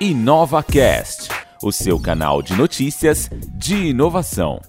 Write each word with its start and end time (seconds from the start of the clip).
InovaCast, 0.00 1.28
o 1.62 1.70
seu 1.70 2.00
canal 2.00 2.42
de 2.42 2.54
notícias 2.54 3.30
de 3.54 3.90
inovação. 3.90 4.60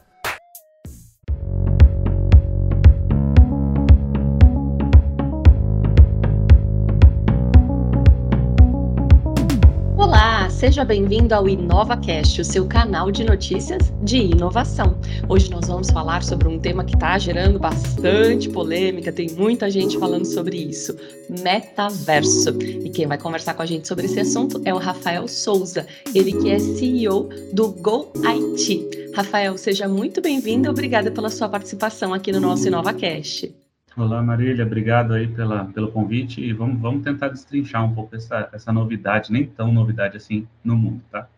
Seja 10.75 10.83
bem-vindo 10.83 11.33
ao 11.33 11.47
InovaCast, 11.47 12.41
o 12.41 12.43
seu 12.43 12.67
canal 12.67 13.09
de 13.09 13.23
notícias 13.23 13.93
de 14.03 14.17
inovação. 14.17 14.99
Hoje 15.29 15.49
nós 15.49 15.67
vamos 15.69 15.89
falar 15.89 16.21
sobre 16.21 16.49
um 16.49 16.59
tema 16.59 16.83
que 16.83 16.93
está 16.93 17.17
gerando 17.17 17.57
bastante 17.57 18.49
polêmica, 18.49 19.09
tem 19.09 19.29
muita 19.29 19.69
gente 19.69 19.97
falando 19.97 20.25
sobre 20.25 20.57
isso: 20.57 20.93
metaverso. 21.29 22.49
E 22.59 22.89
quem 22.89 23.07
vai 23.07 23.17
conversar 23.17 23.53
com 23.53 23.61
a 23.61 23.65
gente 23.65 23.87
sobre 23.87 24.05
esse 24.05 24.19
assunto 24.19 24.61
é 24.65 24.73
o 24.73 24.77
Rafael 24.77 25.29
Souza, 25.29 25.87
ele 26.13 26.33
que 26.33 26.51
é 26.51 26.59
CEO 26.59 27.29
do 27.53 27.69
Go 27.71 28.11
IT. 28.25 29.13
Rafael, 29.15 29.57
seja 29.57 29.87
muito 29.87 30.19
bem-vindo 30.21 30.67
e 30.67 30.69
obrigada 30.69 31.09
pela 31.09 31.29
sua 31.29 31.47
participação 31.47 32.13
aqui 32.13 32.33
no 32.33 32.41
nosso 32.41 32.67
InovaCast. 32.67 33.64
Olá, 33.97 34.21
Marília, 34.21 34.65
obrigado 34.65 35.13
aí 35.13 35.25
pela, 35.25 35.65
pelo 35.65 35.89
convite 35.89 36.41
e 36.41 36.51
vamos, 36.51 36.81
vamos 36.81 37.01
tentar 37.01 37.29
destrinchar 37.29 37.85
um 37.85 37.95
pouco 37.95 38.13
essa, 38.13 38.49
essa 38.51 38.73
novidade, 38.73 39.31
nem 39.31 39.45
tão 39.45 39.71
novidade 39.71 40.17
assim 40.17 40.45
no 40.61 40.75
mundo, 40.75 41.01
tá? 41.09 41.29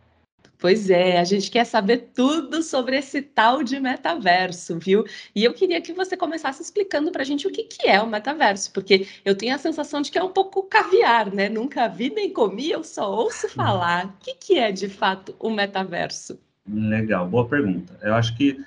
Pois 0.57 0.89
é, 0.89 1.19
a 1.19 1.23
gente 1.23 1.51
quer 1.51 1.65
saber 1.65 2.09
tudo 2.15 2.63
sobre 2.63 2.97
esse 2.97 3.21
tal 3.21 3.61
de 3.61 3.79
metaverso, 3.79 4.79
viu? 4.79 5.05
E 5.35 5.43
eu 5.43 5.53
queria 5.53 5.79
que 5.79 5.93
você 5.93 6.17
começasse 6.17 6.63
explicando 6.63 7.11
para 7.11 7.21
a 7.21 7.25
gente 7.25 7.45
o 7.45 7.51
que, 7.51 7.63
que 7.63 7.87
é 7.87 8.01
o 8.01 8.07
metaverso, 8.07 8.73
porque 8.73 9.07
eu 9.23 9.35
tenho 9.35 9.53
a 9.53 9.59
sensação 9.59 10.01
de 10.01 10.09
que 10.09 10.17
é 10.17 10.23
um 10.23 10.33
pouco 10.33 10.63
caviar, 10.63 11.31
né? 11.31 11.47
Nunca 11.47 11.87
vi 11.87 12.09
nem 12.09 12.33
comi, 12.33 12.71
eu 12.71 12.83
só 12.83 13.07
ouço 13.11 13.47
falar. 13.49 14.07
O 14.07 14.13
que, 14.19 14.33
que 14.33 14.57
é 14.57 14.71
de 14.71 14.89
fato 14.89 15.35
o 15.39 15.51
metaverso? 15.51 16.39
Legal, 16.67 17.27
boa 17.27 17.47
pergunta. 17.47 17.95
Eu 18.01 18.15
acho 18.15 18.35
que 18.35 18.59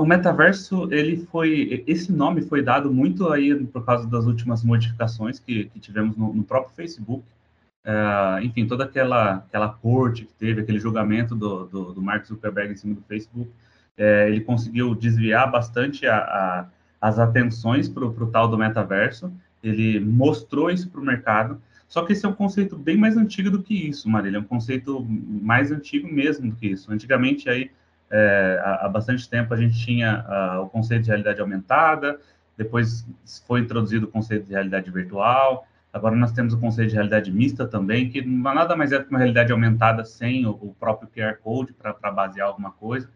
o 0.00 0.06
metaverso, 0.06 0.88
ele 0.92 1.26
foi, 1.30 1.84
esse 1.86 2.12
nome 2.12 2.42
foi 2.42 2.62
dado 2.62 2.92
muito 2.92 3.28
aí 3.32 3.54
por 3.66 3.84
causa 3.84 4.06
das 4.08 4.26
últimas 4.26 4.64
modificações 4.64 5.38
que, 5.38 5.66
que 5.66 5.78
tivemos 5.78 6.16
no, 6.16 6.32
no, 6.32 6.42
próprio 6.42 6.74
Facebook. 6.74 7.24
Uh, 7.84 8.42
enfim, 8.42 8.66
toda 8.66 8.84
aquela, 8.84 9.36
aquela 9.36 9.68
corte 9.68 10.24
que 10.24 10.34
teve, 10.34 10.60
aquele 10.60 10.78
julgamento 10.78 11.34
do, 11.34 11.66
do, 11.66 11.92
do 11.92 12.02
Mark 12.02 12.26
Zuckerberg 12.26 12.72
em 12.72 12.76
cima 12.76 12.94
do 12.94 13.02
Facebook, 13.02 13.50
é, 13.96 14.28
ele 14.28 14.40
conseguiu 14.40 14.94
desviar 14.94 15.50
bastante 15.50 16.06
a, 16.06 16.16
a, 16.16 16.66
as 17.00 17.18
atenções 17.18 17.88
para 17.88 18.04
o 18.04 18.26
tal 18.26 18.48
do 18.48 18.56
metaverso, 18.56 19.32
ele 19.62 20.00
mostrou 20.00 20.70
isso 20.70 20.88
para 20.90 21.00
o 21.00 21.04
mercado, 21.04 21.60
só 21.86 22.04
que 22.04 22.12
esse 22.12 22.24
é 22.24 22.28
um 22.28 22.32
conceito 22.32 22.76
bem 22.76 22.96
mais 22.96 23.16
antigo 23.16 23.50
do 23.50 23.62
que 23.62 23.74
isso, 23.74 24.08
Marília, 24.08 24.38
é 24.38 24.40
um 24.40 24.44
conceito 24.44 25.04
mais 25.04 25.72
antigo 25.72 26.10
mesmo 26.10 26.48
do 26.50 26.56
que 26.56 26.68
isso. 26.68 26.92
Antigamente, 26.92 27.48
aí, 27.48 27.70
é, 28.10 28.60
há, 28.62 28.88
bastante 28.88 29.28
tempo 29.28 29.54
a 29.54 29.56
gente 29.56 29.78
tinha 29.78 30.24
uh, 30.28 30.62
o 30.62 30.68
conceito 30.68 31.02
de 31.02 31.08
realidade 31.08 31.40
aumentada, 31.40 32.18
depois 32.56 33.06
foi 33.46 33.60
introduzido 33.60 34.06
o 34.06 34.10
conceito 34.10 34.46
de 34.46 34.52
realidade 34.52 34.90
virtual, 34.90 35.66
agora 35.92 36.16
nós 36.16 36.32
temos 36.32 36.52
o 36.52 36.58
conceito 36.58 36.90
de 36.90 36.94
realidade 36.96 37.30
mista 37.30 37.66
também, 37.66 38.10
que 38.10 38.20
nada 38.22 38.76
mais 38.76 38.92
é 38.92 38.98
do 38.98 39.04
que 39.04 39.10
uma 39.10 39.18
realidade 39.18 39.52
aumentada 39.52 40.04
sem 40.04 40.44
o, 40.44 40.50
o 40.50 40.74
próprio 40.78 41.08
QR 41.08 41.36
Code 41.42 41.72
para 41.72 42.10
basear 42.10 42.48
alguma 42.48 42.72
coisa. 42.72 43.08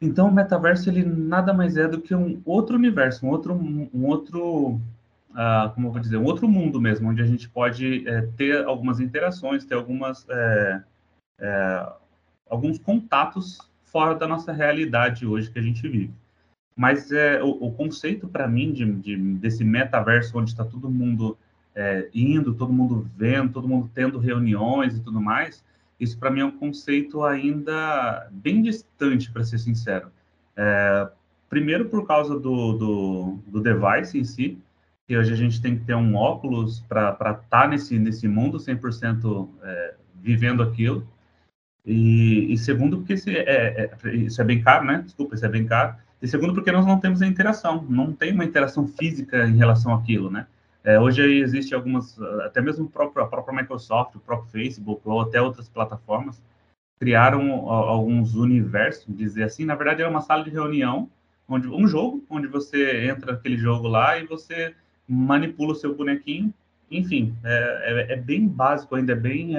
Então, 0.00 0.28
o 0.28 0.32
metaverso 0.32 0.90
ele 0.90 1.04
nada 1.04 1.52
mais 1.52 1.76
é 1.76 1.86
do 1.86 2.00
que 2.00 2.14
um 2.14 2.40
outro 2.44 2.76
universo, 2.76 3.24
um 3.24 3.30
outro, 3.30 3.54
um 3.54 4.06
outro, 4.06 4.72
uh, 5.30 5.70
como 5.74 5.88
eu 5.88 5.92
vou 5.92 6.00
dizer, 6.00 6.16
um 6.16 6.24
outro 6.24 6.48
mundo 6.48 6.80
mesmo, 6.80 7.08
onde 7.08 7.22
a 7.22 7.26
gente 7.26 7.48
pode 7.48 8.06
é, 8.08 8.22
ter 8.36 8.64
algumas 8.64 9.00
interações, 9.00 9.64
ter 9.64 9.74
algumas, 9.74 10.28
é, 10.28 10.82
é, 11.40 11.92
alguns 12.50 12.78
contatos 12.78 13.58
fora 13.94 14.16
da 14.16 14.26
nossa 14.26 14.52
realidade 14.52 15.24
hoje 15.24 15.48
que 15.48 15.58
a 15.60 15.62
gente 15.62 15.82
vive. 15.82 16.12
Mas 16.74 17.12
é, 17.12 17.40
o, 17.40 17.50
o 17.50 17.70
conceito 17.70 18.26
para 18.26 18.48
mim 18.48 18.72
de, 18.72 18.84
de, 18.92 19.16
desse 19.34 19.62
metaverso 19.62 20.36
onde 20.36 20.50
está 20.50 20.64
todo 20.64 20.90
mundo 20.90 21.38
é, 21.76 22.08
indo, 22.12 22.54
todo 22.54 22.72
mundo 22.72 23.08
vendo, 23.16 23.52
todo 23.52 23.68
mundo 23.68 23.88
tendo 23.94 24.18
reuniões 24.18 24.96
e 24.96 25.00
tudo 25.00 25.20
mais, 25.20 25.64
isso 26.00 26.18
para 26.18 26.28
mim 26.28 26.40
é 26.40 26.44
um 26.44 26.50
conceito 26.50 27.22
ainda 27.22 28.28
bem 28.32 28.62
distante, 28.62 29.30
para 29.30 29.44
ser 29.44 29.58
sincero. 29.58 30.08
É, 30.56 31.08
primeiro 31.48 31.84
por 31.84 32.04
causa 32.04 32.34
do, 32.34 32.72
do, 32.72 33.38
do, 33.46 33.60
device 33.60 34.18
em 34.18 34.24
si, 34.24 34.58
que 35.06 35.16
hoje 35.16 35.32
a 35.32 35.36
gente 35.36 35.62
tem 35.62 35.78
que 35.78 35.84
ter 35.84 35.94
um 35.94 36.16
óculos 36.16 36.80
para 36.88 37.10
estar 37.10 37.34
tá 37.34 37.68
nesse, 37.68 37.96
nesse 37.96 38.26
mundo 38.26 38.58
100% 38.58 39.48
é, 39.62 39.94
vivendo 40.16 40.64
aquilo. 40.64 41.06
E, 41.86 42.52
e 42.52 42.56
segundo, 42.56 42.98
porque 42.98 43.12
esse 43.12 43.36
é, 43.36 43.90
é, 44.04 44.14
isso 44.14 44.40
é 44.40 44.44
bem 44.44 44.62
caro, 44.62 44.84
né? 44.84 45.02
Desculpa, 45.04 45.34
isso 45.34 45.44
é 45.44 45.48
bem 45.48 45.66
caro. 45.66 45.94
E 46.22 46.26
segundo, 46.26 46.54
porque 46.54 46.72
nós 46.72 46.86
não 46.86 46.98
temos 46.98 47.20
a 47.20 47.26
interação, 47.26 47.84
não 47.88 48.12
tem 48.12 48.32
uma 48.32 48.44
interação 48.44 48.86
física 48.86 49.46
em 49.46 49.56
relação 49.56 49.92
àquilo, 49.92 50.30
né? 50.30 50.46
É, 50.82 50.98
hoje 50.98 51.22
existe 51.22 51.74
algumas, 51.74 52.20
até 52.42 52.60
mesmo 52.60 52.88
próprio, 52.88 53.24
a 53.24 53.26
própria 53.26 53.56
Microsoft, 53.56 54.14
o 54.14 54.20
próprio 54.20 54.50
Facebook, 54.50 55.00
ou 55.04 55.20
até 55.20 55.40
outras 55.40 55.68
plataformas, 55.68 56.42
criaram 56.98 57.68
alguns 57.70 58.34
universos, 58.34 59.06
dizer 59.08 59.44
assim, 59.44 59.64
na 59.64 59.74
verdade 59.74 60.02
é 60.02 60.08
uma 60.08 60.20
sala 60.20 60.44
de 60.44 60.50
reunião, 60.50 61.08
onde 61.48 61.68
um 61.68 61.86
jogo, 61.86 62.24
onde 62.30 62.46
você 62.46 63.06
entra 63.06 63.32
naquele 63.32 63.56
jogo 63.56 63.88
lá 63.88 64.18
e 64.18 64.26
você 64.26 64.74
manipula 65.08 65.72
o 65.72 65.76
seu 65.76 65.94
bonequinho, 65.94 66.52
enfim, 66.90 67.34
é, 67.42 68.08
é, 68.10 68.12
é 68.12 68.16
bem 68.16 68.46
básico 68.46 68.94
ainda, 68.94 69.12
é 69.12 69.16
bem... 69.16 69.54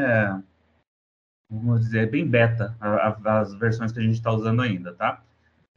É, 1.52 1.56
vamos 1.56 1.82
dizer, 1.82 2.10
bem 2.10 2.28
beta 2.28 2.76
a, 2.80 3.10
a, 3.10 3.40
as 3.40 3.54
versões 3.56 3.92
que 3.92 4.00
a 4.00 4.04
gente 4.04 4.16
está 4.16 4.32
usando 4.32 4.62
ainda, 4.62 4.94
tá? 4.94 5.22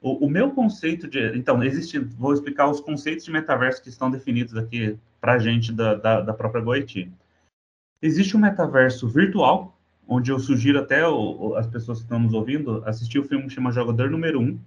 O, 0.01 0.27
o, 0.27 0.31
meu 0.31 0.53
conceito 0.53 1.09
de. 1.09 1.37
Então, 1.37 1.63
existe. 1.63 1.99
Vou 1.99 2.33
explicar 2.33 2.69
os 2.69 2.81
conceitos 2.81 3.25
de 3.25 3.33
metaverso 3.33 3.83
que 3.83 3.89
estão 3.89 4.11
definidos 4.11 4.57
aqui 4.57 4.97
para 5.21 5.35
a 5.35 5.39
gente 5.39 5.73
da, 5.73 5.95
da, 5.95 6.21
da, 6.21 6.33
própria 6.33 6.63
Goethe. 6.63 7.11
Existe 8.01 8.37
um 8.37 8.41
metaverso 8.41 9.09
virtual, 9.09 9.77
onde 10.07 10.31
eu 10.31 10.39
sugiro 10.39 10.79
até 10.79 11.07
o, 11.07 11.57
as 11.57 11.67
pessoas 11.67 11.99
que 11.99 12.05
estão 12.05 12.21
nos 12.21 12.33
ouvindo 12.33 12.83
assistir 12.87 13.19
o 13.19 13.25
filme 13.25 13.49
que 13.49 13.55
chama 13.55 13.73
Jogador 13.73 14.09
Número 14.09 14.41
1. 14.41 14.59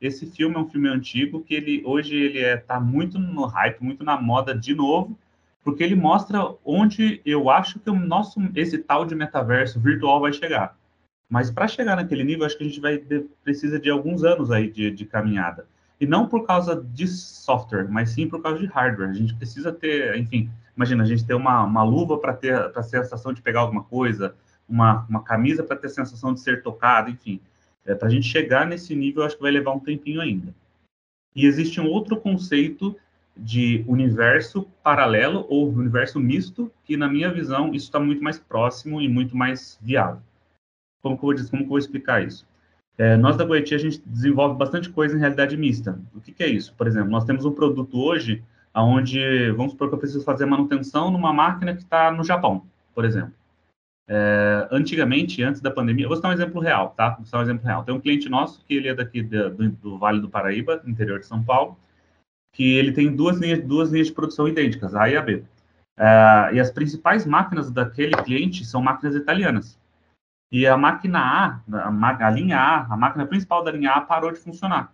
Esse 0.00 0.26
filme 0.26 0.56
é 0.56 0.58
um 0.58 0.68
filme 0.68 0.88
antigo 0.88 1.40
que 1.40 1.54
ele 1.54 1.82
hoje 1.84 2.16
ele 2.16 2.38
está 2.38 2.48
é, 2.48 2.56
tá 2.56 2.80
muito 2.80 3.16
no 3.16 3.44
hype, 3.44 3.80
muito 3.82 4.02
na 4.02 4.20
moda 4.20 4.58
de 4.58 4.74
novo, 4.74 5.16
porque 5.62 5.82
ele 5.84 5.94
mostra 5.94 6.54
onde 6.64 7.20
eu 7.24 7.50
acho 7.50 7.78
que 7.78 7.90
o 7.90 7.94
nosso 7.94 8.40
esse 8.54 8.78
tal 8.78 9.04
de 9.04 9.14
metaverso 9.14 9.78
virtual 9.78 10.20
vai 10.20 10.32
chegar. 10.32 10.76
Mas 11.28 11.50
para 11.50 11.68
chegar 11.68 11.96
naquele 11.96 12.24
nível, 12.24 12.44
acho 12.44 12.58
que 12.58 12.64
a 12.64 12.66
gente 12.66 12.80
vai 12.80 12.98
precisa 13.44 13.78
de 13.78 13.88
alguns 13.88 14.24
anos 14.24 14.50
aí 14.50 14.70
de, 14.70 14.90
de, 14.90 15.04
caminhada. 15.04 15.66
E 16.00 16.06
não 16.06 16.26
por 16.26 16.44
causa 16.46 16.74
de 16.74 17.06
software, 17.06 17.86
mas 17.88 18.10
sim 18.10 18.26
por 18.26 18.42
causa 18.42 18.58
de 18.58 18.66
hardware. 18.66 19.10
A 19.10 19.12
gente 19.12 19.34
precisa 19.34 19.70
ter, 19.70 20.18
enfim, 20.18 20.50
imagina 20.74 21.04
a 21.04 21.06
gente 21.06 21.24
ter 21.24 21.34
uma, 21.34 21.62
uma 21.62 21.84
luva 21.84 22.18
para 22.18 22.32
ter 22.32 22.54
a 22.54 22.82
sensação 22.82 23.32
de 23.32 23.42
pegar 23.42 23.60
alguma 23.60 23.84
coisa, 23.84 24.34
uma, 24.68 25.06
uma 25.08 25.22
camisa 25.22 25.62
para 25.62 25.76
ter 25.76 25.86
a 25.86 25.90
sensação 25.90 26.34
de 26.34 26.40
ser 26.40 26.62
tocado, 26.62 27.10
enfim. 27.10 27.40
É, 27.84 27.94
para 27.94 28.08
a 28.08 28.10
gente 28.10 28.26
chegar 28.26 28.66
nesse 28.66 28.94
nível, 28.96 29.22
acho 29.22 29.36
que 29.36 29.42
vai 29.42 29.52
levar 29.52 29.72
um 29.72 29.80
tempinho 29.80 30.20
ainda. 30.20 30.52
E 31.36 31.46
existe 31.46 31.80
um 31.80 31.86
outro 31.86 32.16
conceito 32.16 32.96
de 33.36 33.84
universo 33.86 34.66
paralelo 34.82 35.46
ou 35.48 35.70
universo 35.70 36.20
misto, 36.20 36.70
que 36.84 36.96
na 36.96 37.08
minha 37.08 37.32
visão 37.32 37.68
isso 37.74 37.86
está 37.86 37.98
muito 37.98 38.22
mais 38.22 38.38
próximo 38.38 39.00
e 39.00 39.08
muito 39.08 39.36
mais 39.36 39.78
viável. 39.80 40.20
Como 41.02 41.16
que 41.16 41.24
eu 41.24 41.28
vou, 41.28 41.50
como 41.50 41.62
que 41.62 41.64
eu 41.64 41.68
vou 41.68 41.78
explicar 41.78 42.22
isso? 42.22 42.46
É, 42.98 43.16
nós 43.16 43.36
da 43.36 43.44
Goethe, 43.44 43.74
a 43.74 43.78
gente 43.78 44.02
desenvolve 44.04 44.58
bastante 44.58 44.90
coisa 44.90 45.16
em 45.16 45.18
realidade 45.20 45.56
mista. 45.56 45.98
O 46.14 46.20
que, 46.20 46.32
que, 46.32 46.42
é 46.42 46.48
isso? 46.48 46.74
Por 46.74 46.86
exemplo, 46.86 47.10
nós 47.10 47.24
temos 47.24 47.46
um 47.46 47.52
produto 47.52 47.98
hoje 47.98 48.44
onde, 48.74 49.50
vamos 49.52 49.72
supor 49.72 49.88
que 49.88 49.94
eu 49.94 49.98
preciso 49.98 50.22
fazer 50.22 50.44
manutenção 50.44 51.10
numa 51.10 51.32
máquina 51.32 51.74
que 51.74 51.82
está 51.82 52.10
no 52.12 52.22
Japão, 52.22 52.62
por 52.94 53.04
exemplo. 53.04 53.32
É, 54.06 54.68
antigamente, 54.70 55.42
antes 55.42 55.60
da 55.60 55.70
pandemia, 55.70 56.08
vou 56.08 56.20
dar 56.20 56.28
um 56.28 56.32
exemplo 56.32 56.60
real, 56.60 56.90
tá? 56.90 57.10
Vou 57.10 57.24
dar 57.30 57.38
um 57.38 57.42
exemplo 57.42 57.64
real. 57.64 57.84
Tem 57.84 57.94
um 57.94 58.00
cliente 58.00 58.28
nosso 58.28 58.62
que 58.66 58.74
ele 58.74 58.88
é 58.88 58.94
daqui 58.94 59.22
do, 59.22 59.70
do 59.70 59.98
Vale 59.98 60.20
do 60.20 60.28
Paraíba, 60.28 60.82
interior 60.84 61.20
de 61.20 61.26
São 61.26 61.42
Paulo, 61.42 61.78
que 62.52 62.76
ele 62.76 62.92
tem 62.92 63.14
duas 63.14 63.38
linhas, 63.38 63.62
duas 63.62 63.90
linhas 63.90 64.08
de 64.08 64.12
produção 64.12 64.48
idênticas, 64.48 64.94
A 64.94 65.08
e 65.08 65.16
a 65.16 65.22
B. 65.22 65.44
Uh, 65.98 66.54
e 66.54 66.60
as 66.60 66.70
principais 66.70 67.26
máquinas 67.26 67.70
daquele 67.70 68.14
cliente 68.16 68.64
são 68.64 68.80
máquinas 68.82 69.14
italianas. 69.14 69.78
E 70.50 70.66
a 70.66 70.76
máquina 70.76 71.18
A, 71.20 71.60
a, 71.72 72.26
a, 72.26 72.30
linha 72.30 72.58
A, 72.58 72.92
a 72.92 72.96
máquina 72.96 73.26
principal 73.26 73.62
da 73.62 73.70
linha 73.70 73.92
A 73.92 74.00
parou 74.00 74.32
de 74.32 74.38
funcionar. 74.38 74.92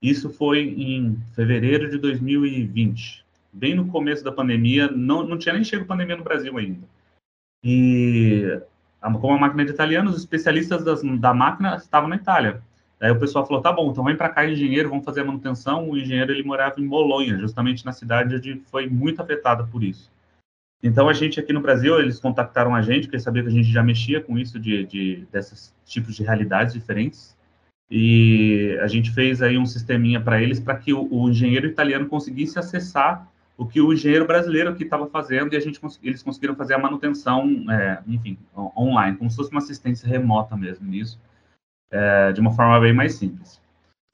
Isso 0.00 0.30
foi 0.30 0.60
em 0.60 1.20
fevereiro 1.34 1.90
de 1.90 1.98
2020, 1.98 3.24
bem 3.52 3.74
no 3.74 3.88
começo 3.88 4.22
da 4.22 4.30
pandemia, 4.30 4.88
não, 4.88 5.26
não 5.26 5.36
tinha 5.36 5.54
nem 5.54 5.64
chegado 5.64 5.84
a 5.84 5.88
pandemia 5.88 6.16
no 6.16 6.22
Brasil 6.22 6.56
ainda. 6.56 6.86
E 7.64 8.60
como 9.20 9.34
a 9.34 9.38
máquina 9.38 9.62
é 9.62 9.64
de 9.64 9.72
italiano, 9.72 10.10
os 10.10 10.18
especialistas 10.18 10.84
das, 10.84 11.02
da 11.02 11.34
máquina 11.34 11.76
estavam 11.76 12.08
na 12.08 12.16
Itália. 12.16 12.62
Aí 13.00 13.10
o 13.10 13.18
pessoal 13.18 13.46
falou, 13.46 13.62
tá 13.62 13.72
bom, 13.72 13.90
então 13.90 14.02
vem 14.02 14.16
para 14.16 14.28
cá 14.28 14.48
engenheiro, 14.48 14.88
vamos 14.88 15.04
fazer 15.04 15.20
a 15.20 15.24
manutenção. 15.24 15.88
O 15.88 15.96
engenheiro 15.96 16.32
ele 16.32 16.42
morava 16.42 16.80
em 16.80 16.88
Bolonha, 16.88 17.38
justamente 17.38 17.84
na 17.86 17.92
cidade 17.92 18.34
onde 18.34 18.60
foi 18.66 18.88
muito 18.88 19.22
afetada 19.22 19.64
por 19.64 19.84
isso. 19.84 20.10
Então, 20.82 21.08
a 21.08 21.12
gente 21.12 21.40
aqui 21.40 21.52
no 21.52 21.60
Brasil, 21.60 21.98
eles 21.98 22.20
contactaram 22.20 22.74
a 22.74 22.82
gente, 22.82 23.06
porque 23.06 23.18
sabia 23.18 23.42
que 23.42 23.48
a 23.48 23.52
gente 23.52 23.70
já 23.70 23.82
mexia 23.82 24.20
com 24.20 24.38
isso, 24.38 24.60
de, 24.60 24.84
de 24.84 25.26
desses 25.30 25.74
tipos 25.84 26.14
de 26.14 26.22
realidades 26.22 26.72
diferentes. 26.72 27.36
E 27.90 28.78
a 28.80 28.86
gente 28.86 29.10
fez 29.10 29.42
aí 29.42 29.56
um 29.58 29.66
sisteminha 29.66 30.20
para 30.20 30.40
eles, 30.40 30.60
para 30.60 30.76
que 30.76 30.92
o, 30.92 31.08
o, 31.10 31.30
engenheiro 31.30 31.66
italiano 31.66 32.06
conseguisse 32.06 32.58
acessar 32.58 33.26
o 33.56 33.66
que 33.66 33.80
o 33.80 33.92
engenheiro 33.92 34.24
brasileiro 34.24 34.70
aqui 34.70 34.84
estava 34.84 35.08
fazendo, 35.08 35.52
e 35.52 35.56
a 35.56 35.60
gente, 35.60 35.80
eles 36.02 36.22
conseguiram 36.22 36.54
fazer 36.54 36.74
a 36.74 36.78
manutenção, 36.78 37.64
é, 37.72 38.00
enfim, 38.06 38.38
online, 38.76 39.16
como 39.16 39.28
se 39.28 39.36
fosse 39.36 39.50
uma 39.50 39.58
assistência 39.58 40.08
remota 40.08 40.56
mesmo 40.56 40.86
nisso, 40.86 41.18
é, 41.90 42.32
de 42.32 42.40
uma 42.40 42.52
forma 42.52 42.78
bem 42.80 42.92
mais 42.92 43.14
simples. 43.14 43.60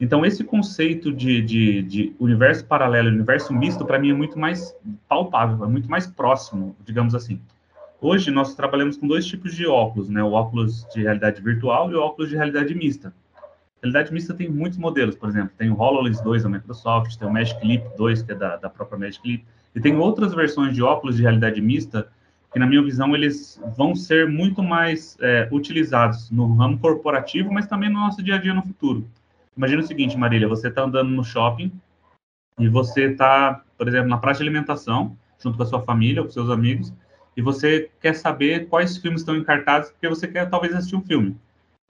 Então, 0.00 0.26
esse 0.26 0.42
conceito 0.42 1.12
de, 1.12 1.40
de, 1.40 1.82
de 1.82 2.16
universo 2.18 2.64
paralelo, 2.66 3.08
universo 3.08 3.54
misto, 3.54 3.84
para 3.84 3.98
mim 3.98 4.10
é 4.10 4.14
muito 4.14 4.38
mais 4.38 4.76
palpável, 5.08 5.64
é 5.64 5.68
muito 5.68 5.88
mais 5.88 6.06
próximo, 6.06 6.76
digamos 6.84 7.14
assim. 7.14 7.40
Hoje, 8.00 8.30
nós 8.30 8.54
trabalhamos 8.54 8.96
com 8.96 9.06
dois 9.06 9.24
tipos 9.24 9.54
de 9.54 9.66
óculos, 9.66 10.10
né? 10.10 10.22
O 10.22 10.32
óculos 10.32 10.84
de 10.92 11.02
realidade 11.02 11.40
virtual 11.40 11.90
e 11.90 11.94
o 11.94 12.00
óculos 12.00 12.28
de 12.28 12.36
realidade 12.36 12.74
mista. 12.74 13.14
Realidade 13.80 14.12
mista 14.12 14.34
tem 14.34 14.48
muitos 14.48 14.78
modelos, 14.78 15.14
por 15.14 15.28
exemplo, 15.28 15.52
tem 15.56 15.70
o 15.70 15.78
HoloLens 15.78 16.20
2 16.20 16.42
da 16.42 16.48
Microsoft, 16.48 17.16
tem 17.16 17.28
o 17.28 17.32
Magic 17.32 17.66
Leap 17.66 17.96
2, 17.96 18.22
que 18.22 18.32
é 18.32 18.34
da, 18.34 18.56
da 18.56 18.68
própria 18.68 18.98
Magic 18.98 19.26
Leap, 19.26 19.44
e 19.74 19.80
tem 19.80 19.96
outras 19.96 20.34
versões 20.34 20.74
de 20.74 20.82
óculos 20.82 21.16
de 21.16 21.22
realidade 21.22 21.60
mista 21.60 22.08
que, 22.54 22.58
na 22.60 22.68
minha 22.68 22.82
visão, 22.84 23.16
eles 23.16 23.60
vão 23.76 23.96
ser 23.96 24.28
muito 24.28 24.62
mais 24.62 25.18
é, 25.20 25.48
utilizados 25.50 26.30
no 26.30 26.54
ramo 26.54 26.78
corporativo, 26.78 27.52
mas 27.52 27.66
também 27.66 27.90
no 27.90 27.98
nosso 27.98 28.22
dia 28.22 28.36
a 28.36 28.38
dia 28.38 28.54
no 28.54 28.62
futuro. 28.62 29.04
Imagina 29.56 29.82
o 29.82 29.86
seguinte, 29.86 30.16
Marília, 30.16 30.46
você 30.46 30.68
está 30.68 30.82
andando 30.82 31.10
no 31.10 31.24
shopping 31.24 31.72
e 32.56 32.68
você 32.68 33.10
está, 33.10 33.60
por 33.76 33.88
exemplo, 33.88 34.08
na 34.08 34.18
praça 34.18 34.38
de 34.38 34.48
alimentação, 34.48 35.18
junto 35.36 35.56
com 35.56 35.64
a 35.64 35.66
sua 35.66 35.82
família 35.82 36.22
com 36.22 36.30
seus 36.30 36.48
amigos, 36.48 36.94
e 37.36 37.42
você 37.42 37.90
quer 38.00 38.14
saber 38.14 38.68
quais 38.68 38.96
filmes 38.98 39.22
estão 39.22 39.34
em 39.34 39.42
cartaz, 39.42 39.90
porque 39.90 40.08
você 40.08 40.28
quer 40.28 40.48
talvez 40.48 40.72
assistir 40.76 40.94
um 40.94 41.02
filme. 41.02 41.36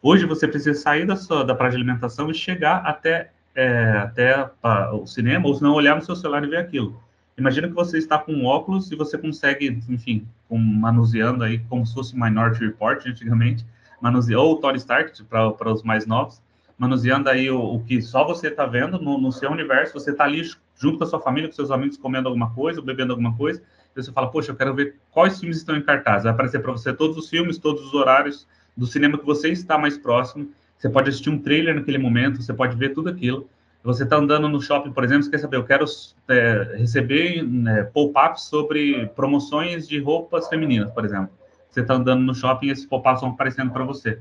Hoje 0.00 0.24
você 0.24 0.48
precisa 0.48 0.80
sair 0.80 1.06
da 1.06 1.14
sua 1.14 1.44
da 1.44 1.54
praça 1.54 1.76
de 1.76 1.82
alimentação 1.82 2.30
e 2.30 2.34
chegar 2.34 2.78
até, 2.86 3.30
é, 3.54 3.90
até 3.98 4.50
o 4.94 5.06
cinema, 5.06 5.46
ou 5.46 5.54
se 5.54 5.62
não 5.62 5.74
olhar 5.74 5.94
no 5.94 6.02
seu 6.02 6.16
celular 6.16 6.42
e 6.42 6.48
ver 6.48 6.56
aquilo. 6.56 6.98
Imagina 7.36 7.68
que 7.68 7.74
você 7.74 7.98
está 7.98 8.16
com 8.16 8.44
óculos 8.44 8.90
e 8.92 8.96
você 8.96 9.18
consegue, 9.18 9.66
enfim, 9.88 10.26
com, 10.54 10.58
manuseando 10.58 11.42
aí 11.42 11.58
como 11.68 11.84
se 11.84 11.92
fosse 11.92 12.14
Minority 12.14 12.64
Report 12.64 13.04
antigamente, 13.04 13.66
manuseou 14.00 14.46
ou 14.46 14.56
Tony 14.60 14.78
Stark 14.78 15.20
para 15.24 15.72
os 15.72 15.82
mais 15.82 16.06
novos, 16.06 16.40
manuseando 16.78 17.28
aí 17.28 17.50
o, 17.50 17.60
o 17.60 17.82
que 17.82 18.00
só 18.00 18.24
você 18.24 18.48
está 18.48 18.64
vendo 18.64 19.00
no, 19.00 19.18
no, 19.18 19.32
seu 19.32 19.50
universo, 19.50 19.94
você 19.94 20.12
está 20.12 20.22
ali 20.22 20.48
junto 20.76 20.98
com 20.98 21.04
a 21.04 21.06
sua 21.08 21.20
família, 21.20 21.48
com 21.48 21.56
seus 21.56 21.72
amigos, 21.72 21.96
comendo 21.96 22.28
alguma 22.28 22.54
coisa, 22.54 22.80
bebendo 22.80 23.12
alguma 23.12 23.36
coisa, 23.36 23.60
e 23.96 24.02
você 24.02 24.12
fala, 24.12 24.30
poxa, 24.30 24.52
eu 24.52 24.56
quero 24.56 24.72
ver 24.74 24.96
quais 25.10 25.40
filmes 25.40 25.56
estão 25.56 25.76
em 25.76 25.82
cartaz. 25.82 26.22
Vai 26.22 26.32
aparecer 26.32 26.60
para 26.60 26.70
você 26.70 26.92
todos 26.92 27.16
os 27.16 27.28
filmes, 27.28 27.58
todos 27.58 27.84
os 27.84 27.94
horários 27.94 28.46
do 28.76 28.86
cinema 28.86 29.18
que 29.18 29.26
você 29.26 29.50
está 29.50 29.76
mais 29.76 29.98
próximo. 29.98 30.50
Você 30.78 30.88
pode 30.88 31.08
assistir 31.08 31.30
um 31.30 31.38
trailer 31.38 31.74
naquele 31.74 31.98
momento, 31.98 32.42
você 32.42 32.52
pode 32.52 32.76
ver 32.76 32.90
tudo 32.90 33.08
aquilo. 33.08 33.48
Você 33.84 34.04
está 34.04 34.16
andando 34.16 34.48
no 34.48 34.62
shopping, 34.62 34.92
por 34.92 35.04
exemplo, 35.04 35.24
você 35.24 35.30
quer 35.30 35.38
saber, 35.38 35.58
eu 35.58 35.64
quero 35.64 35.84
é, 36.28 36.76
receber 36.78 37.42
né, 37.42 37.84
pop-ups 37.84 38.44
sobre 38.44 39.06
promoções 39.08 39.86
de 39.86 40.00
roupas 40.00 40.48
femininas, 40.48 40.90
por 40.90 41.04
exemplo. 41.04 41.28
Você 41.70 41.82
está 41.82 41.92
andando 41.92 42.22
no 42.22 42.34
shopping 42.34 42.68
e 42.68 42.70
esses 42.70 42.86
pop-ups 42.86 43.20
vão 43.20 43.30
aparecendo 43.32 43.70
para 43.72 43.84
você. 43.84 44.18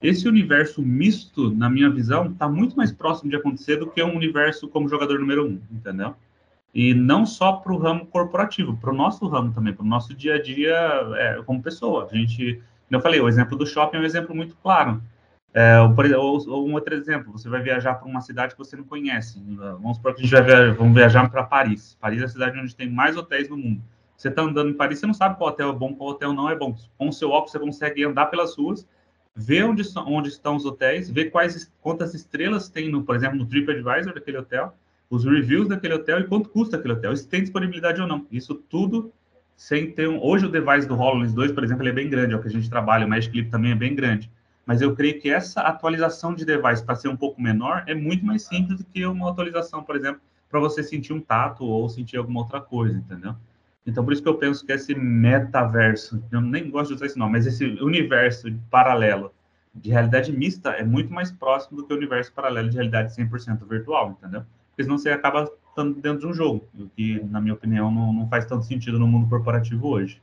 Esse 0.00 0.28
universo 0.28 0.80
misto, 0.80 1.50
na 1.50 1.68
minha 1.68 1.90
visão, 1.90 2.26
está 2.26 2.48
muito 2.48 2.76
mais 2.76 2.92
próximo 2.92 3.28
de 3.28 3.34
acontecer 3.34 3.78
do 3.78 3.88
que 3.88 4.00
um 4.00 4.14
universo 4.14 4.68
como 4.68 4.88
jogador 4.88 5.18
número 5.18 5.44
um, 5.44 5.60
entendeu? 5.72 6.14
E 6.72 6.94
não 6.94 7.26
só 7.26 7.54
para 7.54 7.72
o 7.72 7.78
ramo 7.78 8.06
corporativo, 8.06 8.76
para 8.76 8.90
o 8.90 8.96
nosso 8.96 9.26
ramo 9.26 9.52
também, 9.52 9.74
para 9.74 9.84
o 9.84 9.88
nosso 9.88 10.14
dia 10.14 10.36
a 10.36 10.42
dia 10.42 10.72
é, 11.16 11.42
como 11.44 11.60
pessoa. 11.60 12.08
A 12.08 12.16
gente, 12.16 12.62
como 12.88 12.96
eu 12.96 13.00
falei, 13.00 13.20
o 13.20 13.28
exemplo 13.28 13.58
do 13.58 13.66
shopping 13.66 13.96
é 13.96 14.00
um 14.00 14.04
exemplo 14.04 14.36
muito 14.36 14.56
claro. 14.62 15.02
É, 15.52 15.80
ou, 15.80 16.48
ou, 16.48 16.68
um 16.68 16.74
outro 16.74 16.94
exemplo, 16.94 17.32
você 17.32 17.48
vai 17.48 17.60
viajar 17.60 17.94
para 17.94 18.06
uma 18.08 18.20
cidade 18.20 18.54
que 18.54 18.58
você 18.58 18.76
não 18.76 18.84
conhece. 18.84 19.42
Vamos 19.56 19.96
supor 19.96 20.14
que 20.14 20.20
a 20.20 20.22
gente 20.22 20.32
vai 20.32 20.42
viajar, 20.42 20.74
vamos 20.74 20.94
viajar 20.94 21.30
para 21.30 21.42
Paris. 21.42 21.96
Paris 22.00 22.22
é 22.22 22.24
a 22.24 22.28
cidade 22.28 22.58
onde 22.58 22.74
tem 22.74 22.88
mais 22.88 23.16
hotéis 23.16 23.48
no 23.48 23.56
mundo. 23.56 23.82
Você 24.16 24.28
está 24.28 24.42
andando 24.42 24.70
em 24.70 24.74
Paris, 24.74 24.98
você 24.98 25.06
não 25.06 25.14
sabe 25.14 25.36
qual 25.38 25.50
hotel 25.50 25.70
é 25.70 25.72
bom, 25.72 25.94
qual 25.94 26.10
hotel 26.10 26.32
não 26.32 26.48
é 26.48 26.54
bom. 26.54 26.76
Com 26.96 27.08
o 27.08 27.12
seu 27.12 27.30
óculos, 27.30 27.52
você 27.52 27.58
consegue 27.58 28.04
andar 28.04 28.26
pelas 28.26 28.56
ruas 28.56 28.86
ver 29.34 29.64
onde, 29.64 29.82
onde 30.06 30.28
estão 30.28 30.56
os 30.56 30.64
hotéis, 30.64 31.10
ver 31.10 31.30
quais 31.30 31.72
quantas 31.80 32.14
estrelas 32.14 32.68
tem, 32.68 32.90
no, 32.90 33.02
por 33.02 33.16
exemplo, 33.16 33.38
no 33.38 33.46
TripAdvisor 33.46 34.12
daquele 34.12 34.38
hotel, 34.38 34.74
os 35.08 35.24
reviews 35.24 35.68
daquele 35.68 35.94
hotel 35.94 36.20
e 36.20 36.24
quanto 36.24 36.48
custa 36.48 36.76
aquele 36.76 36.94
hotel, 36.94 37.16
se 37.16 37.28
tem 37.28 37.40
disponibilidade 37.40 38.00
ou 38.00 38.06
não. 38.06 38.26
Isso 38.30 38.54
tudo 38.54 39.12
sem 39.56 39.90
ter 39.90 40.08
um... 40.08 40.22
Hoje 40.22 40.46
o 40.46 40.48
device 40.48 40.86
do 40.86 40.94
HoloLens 40.94 41.32
2, 41.32 41.52
por 41.52 41.64
exemplo, 41.64 41.86
é 41.86 41.92
bem 41.92 42.08
grande, 42.08 42.34
é 42.34 42.36
o 42.36 42.40
que 42.40 42.48
a 42.48 42.50
gente 42.50 42.68
trabalha, 42.68 43.06
o 43.06 43.08
Magic 43.08 43.32
Clip 43.32 43.50
também 43.50 43.72
é 43.72 43.74
bem 43.74 43.94
grande. 43.94 44.30
Mas 44.70 44.80
eu 44.80 44.94
creio 44.94 45.20
que 45.20 45.28
essa 45.28 45.62
atualização 45.62 46.32
de 46.32 46.44
device 46.44 46.84
para 46.84 46.94
ser 46.94 47.08
um 47.08 47.16
pouco 47.16 47.42
menor 47.42 47.82
é 47.88 47.92
muito 47.92 48.24
mais 48.24 48.42
simples 48.44 48.78
do 48.78 48.84
que 48.84 49.04
uma 49.04 49.28
atualização, 49.28 49.82
por 49.82 49.96
exemplo, 49.96 50.20
para 50.48 50.60
você 50.60 50.80
sentir 50.80 51.12
um 51.12 51.20
tato 51.20 51.64
ou 51.64 51.88
sentir 51.88 52.18
alguma 52.18 52.38
outra 52.38 52.60
coisa, 52.60 52.96
entendeu? 52.96 53.34
Então, 53.84 54.04
por 54.04 54.12
isso 54.12 54.22
que 54.22 54.28
eu 54.28 54.36
penso 54.36 54.64
que 54.64 54.70
esse 54.70 54.94
metaverso, 54.94 56.22
eu 56.30 56.40
nem 56.40 56.70
gosto 56.70 56.90
de 56.90 56.94
usar 56.94 57.06
esse 57.06 57.18
nome, 57.18 57.32
mas 57.32 57.48
esse 57.48 57.64
universo 57.82 58.46
paralelo 58.70 59.34
de 59.74 59.90
realidade 59.90 60.30
mista 60.30 60.70
é 60.70 60.84
muito 60.84 61.12
mais 61.12 61.32
próximo 61.32 61.78
do 61.78 61.84
que 61.84 61.92
o 61.92 61.96
universo 61.96 62.32
paralelo 62.32 62.70
de 62.70 62.76
realidade 62.76 63.12
100% 63.12 63.66
virtual, 63.68 64.12
entendeu? 64.12 64.44
Porque 64.70 64.84
senão 64.84 64.98
você 64.98 65.10
acaba 65.10 65.50
estando 65.68 66.00
dentro 66.00 66.20
de 66.20 66.26
um 66.28 66.32
jogo, 66.32 66.64
o 66.78 66.88
que, 66.90 67.18
na 67.24 67.40
minha 67.40 67.54
opinião, 67.54 67.90
não, 67.90 68.12
não 68.12 68.28
faz 68.28 68.46
tanto 68.46 68.64
sentido 68.64 69.00
no 69.00 69.08
mundo 69.08 69.28
corporativo 69.28 69.88
hoje. 69.88 70.22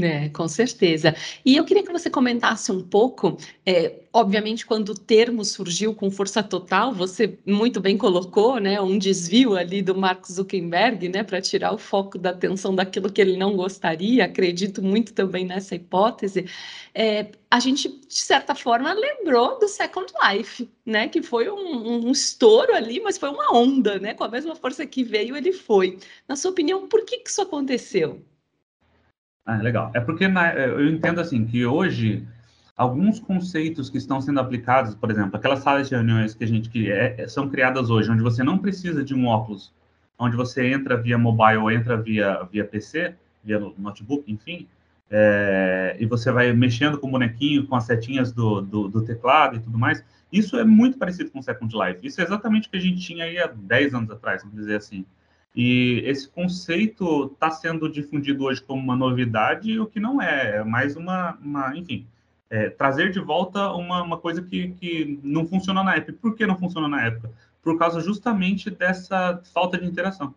É, 0.00 0.30
com 0.30 0.48
certeza. 0.48 1.14
E 1.44 1.54
eu 1.54 1.66
queria 1.66 1.82
que 1.82 1.92
você 1.92 2.08
comentasse 2.08 2.72
um 2.72 2.82
pouco, 2.82 3.36
é, 3.64 4.00
obviamente, 4.10 4.64
quando 4.64 4.88
o 4.88 4.98
termo 4.98 5.44
surgiu 5.44 5.94
com 5.94 6.10
força 6.10 6.42
total, 6.42 6.94
você 6.94 7.38
muito 7.46 7.78
bem 7.78 7.98
colocou, 7.98 8.58
né, 8.58 8.80
um 8.80 8.96
desvio 8.98 9.54
ali 9.54 9.82
do 9.82 9.94
Mark 9.94 10.26
Zuckerberg, 10.26 11.10
né, 11.10 11.22
para 11.22 11.42
tirar 11.42 11.74
o 11.74 11.78
foco 11.78 12.16
da 12.16 12.30
atenção 12.30 12.74
daquilo 12.74 13.12
que 13.12 13.20
ele 13.20 13.36
não 13.36 13.54
gostaria. 13.54 14.24
Acredito 14.24 14.80
muito 14.82 15.12
também 15.12 15.44
nessa 15.44 15.74
hipótese. 15.74 16.46
É, 16.94 17.30
a 17.50 17.60
gente, 17.60 17.86
de 17.90 18.14
certa 18.14 18.54
forma, 18.54 18.94
lembrou 18.94 19.58
do 19.58 19.68
Second 19.68 20.10
Life, 20.24 20.70
né, 20.86 21.06
que 21.08 21.20
foi 21.20 21.50
um, 21.50 22.06
um 22.06 22.10
estouro 22.10 22.74
ali, 22.74 22.98
mas 22.98 23.18
foi 23.18 23.28
uma 23.28 23.54
onda, 23.54 23.98
né, 23.98 24.14
com 24.14 24.24
a 24.24 24.28
mesma 24.28 24.56
força 24.56 24.86
que 24.86 25.04
veio, 25.04 25.36
ele 25.36 25.52
foi. 25.52 25.98
Na 26.26 26.34
sua 26.34 26.50
opinião, 26.50 26.88
por 26.88 27.04
que 27.04 27.18
que 27.18 27.28
isso 27.28 27.42
aconteceu? 27.42 28.24
Ah, 29.44 29.56
legal. 29.56 29.90
É 29.94 30.00
porque 30.00 30.28
na, 30.28 30.54
eu 30.54 30.88
entendo 30.88 31.20
assim 31.20 31.44
que 31.44 31.66
hoje 31.66 32.26
alguns 32.76 33.20
conceitos 33.20 33.90
que 33.90 33.98
estão 33.98 34.20
sendo 34.20 34.40
aplicados, 34.40 34.94
por 34.94 35.10
exemplo, 35.10 35.36
aquelas 35.36 35.60
salas 35.60 35.88
de 35.88 35.94
reuniões 35.94 36.34
que 36.34 36.44
a 36.44 36.46
gente 36.46 36.70
que 36.70 36.90
é, 36.90 37.20
é, 37.20 37.28
são 37.28 37.48
criadas 37.48 37.90
hoje, 37.90 38.10
onde 38.10 38.22
você 38.22 38.42
não 38.42 38.58
precisa 38.58 39.04
de 39.04 39.14
um 39.14 39.26
óculos, 39.26 39.72
onde 40.18 40.36
você 40.36 40.66
entra 40.66 40.96
via 40.96 41.18
mobile 41.18 41.58
ou 41.58 41.70
entra 41.70 41.96
via 41.96 42.44
via 42.50 42.64
PC, 42.64 43.14
via 43.44 43.58
notebook, 43.78 44.30
enfim, 44.30 44.68
é, 45.10 45.96
e 46.00 46.06
você 46.06 46.32
vai 46.32 46.52
mexendo 46.54 46.98
com 46.98 47.08
o 47.08 47.10
bonequinho, 47.10 47.66
com 47.66 47.76
as 47.76 47.84
setinhas 47.84 48.32
do, 48.32 48.62
do, 48.62 48.88
do, 48.88 49.04
teclado 49.04 49.56
e 49.56 49.60
tudo 49.60 49.78
mais. 49.78 50.02
Isso 50.32 50.56
é 50.56 50.64
muito 50.64 50.96
parecido 50.96 51.30
com 51.30 51.40
o 51.40 51.42
Second 51.42 51.74
Life. 51.76 52.06
Isso 52.06 52.20
é 52.20 52.24
exatamente 52.24 52.66
o 52.66 52.70
que 52.70 52.78
a 52.78 52.80
gente 52.80 53.00
tinha 53.00 53.24
aí 53.24 53.38
há 53.38 53.46
10 53.46 53.94
anos 53.94 54.10
atrás, 54.10 54.42
vamos 54.42 54.56
dizer 54.56 54.76
assim. 54.76 55.04
E 55.54 56.02
esse 56.06 56.28
conceito 56.28 57.26
está 57.26 57.50
sendo 57.50 57.88
difundido 57.88 58.44
hoje 58.44 58.62
como 58.62 58.82
uma 58.82 58.96
novidade, 58.96 59.78
o 59.78 59.86
que 59.86 60.00
não 60.00 60.20
é, 60.20 60.56
é 60.56 60.64
mais 60.64 60.96
uma, 60.96 61.38
uma 61.42 61.76
enfim, 61.76 62.06
é, 62.48 62.70
trazer 62.70 63.10
de 63.10 63.20
volta 63.20 63.70
uma, 63.72 64.02
uma 64.02 64.18
coisa 64.18 64.42
que, 64.42 64.68
que 64.72 65.18
não 65.22 65.46
funcionou 65.46 65.84
na 65.84 65.96
época. 65.96 66.18
Por 66.20 66.34
que 66.34 66.46
não 66.46 66.58
funcionou 66.58 66.88
na 66.88 67.02
época? 67.04 67.30
Por 67.62 67.78
causa 67.78 68.00
justamente 68.00 68.70
dessa 68.70 69.42
falta 69.52 69.78
de 69.78 69.86
interação. 69.86 70.34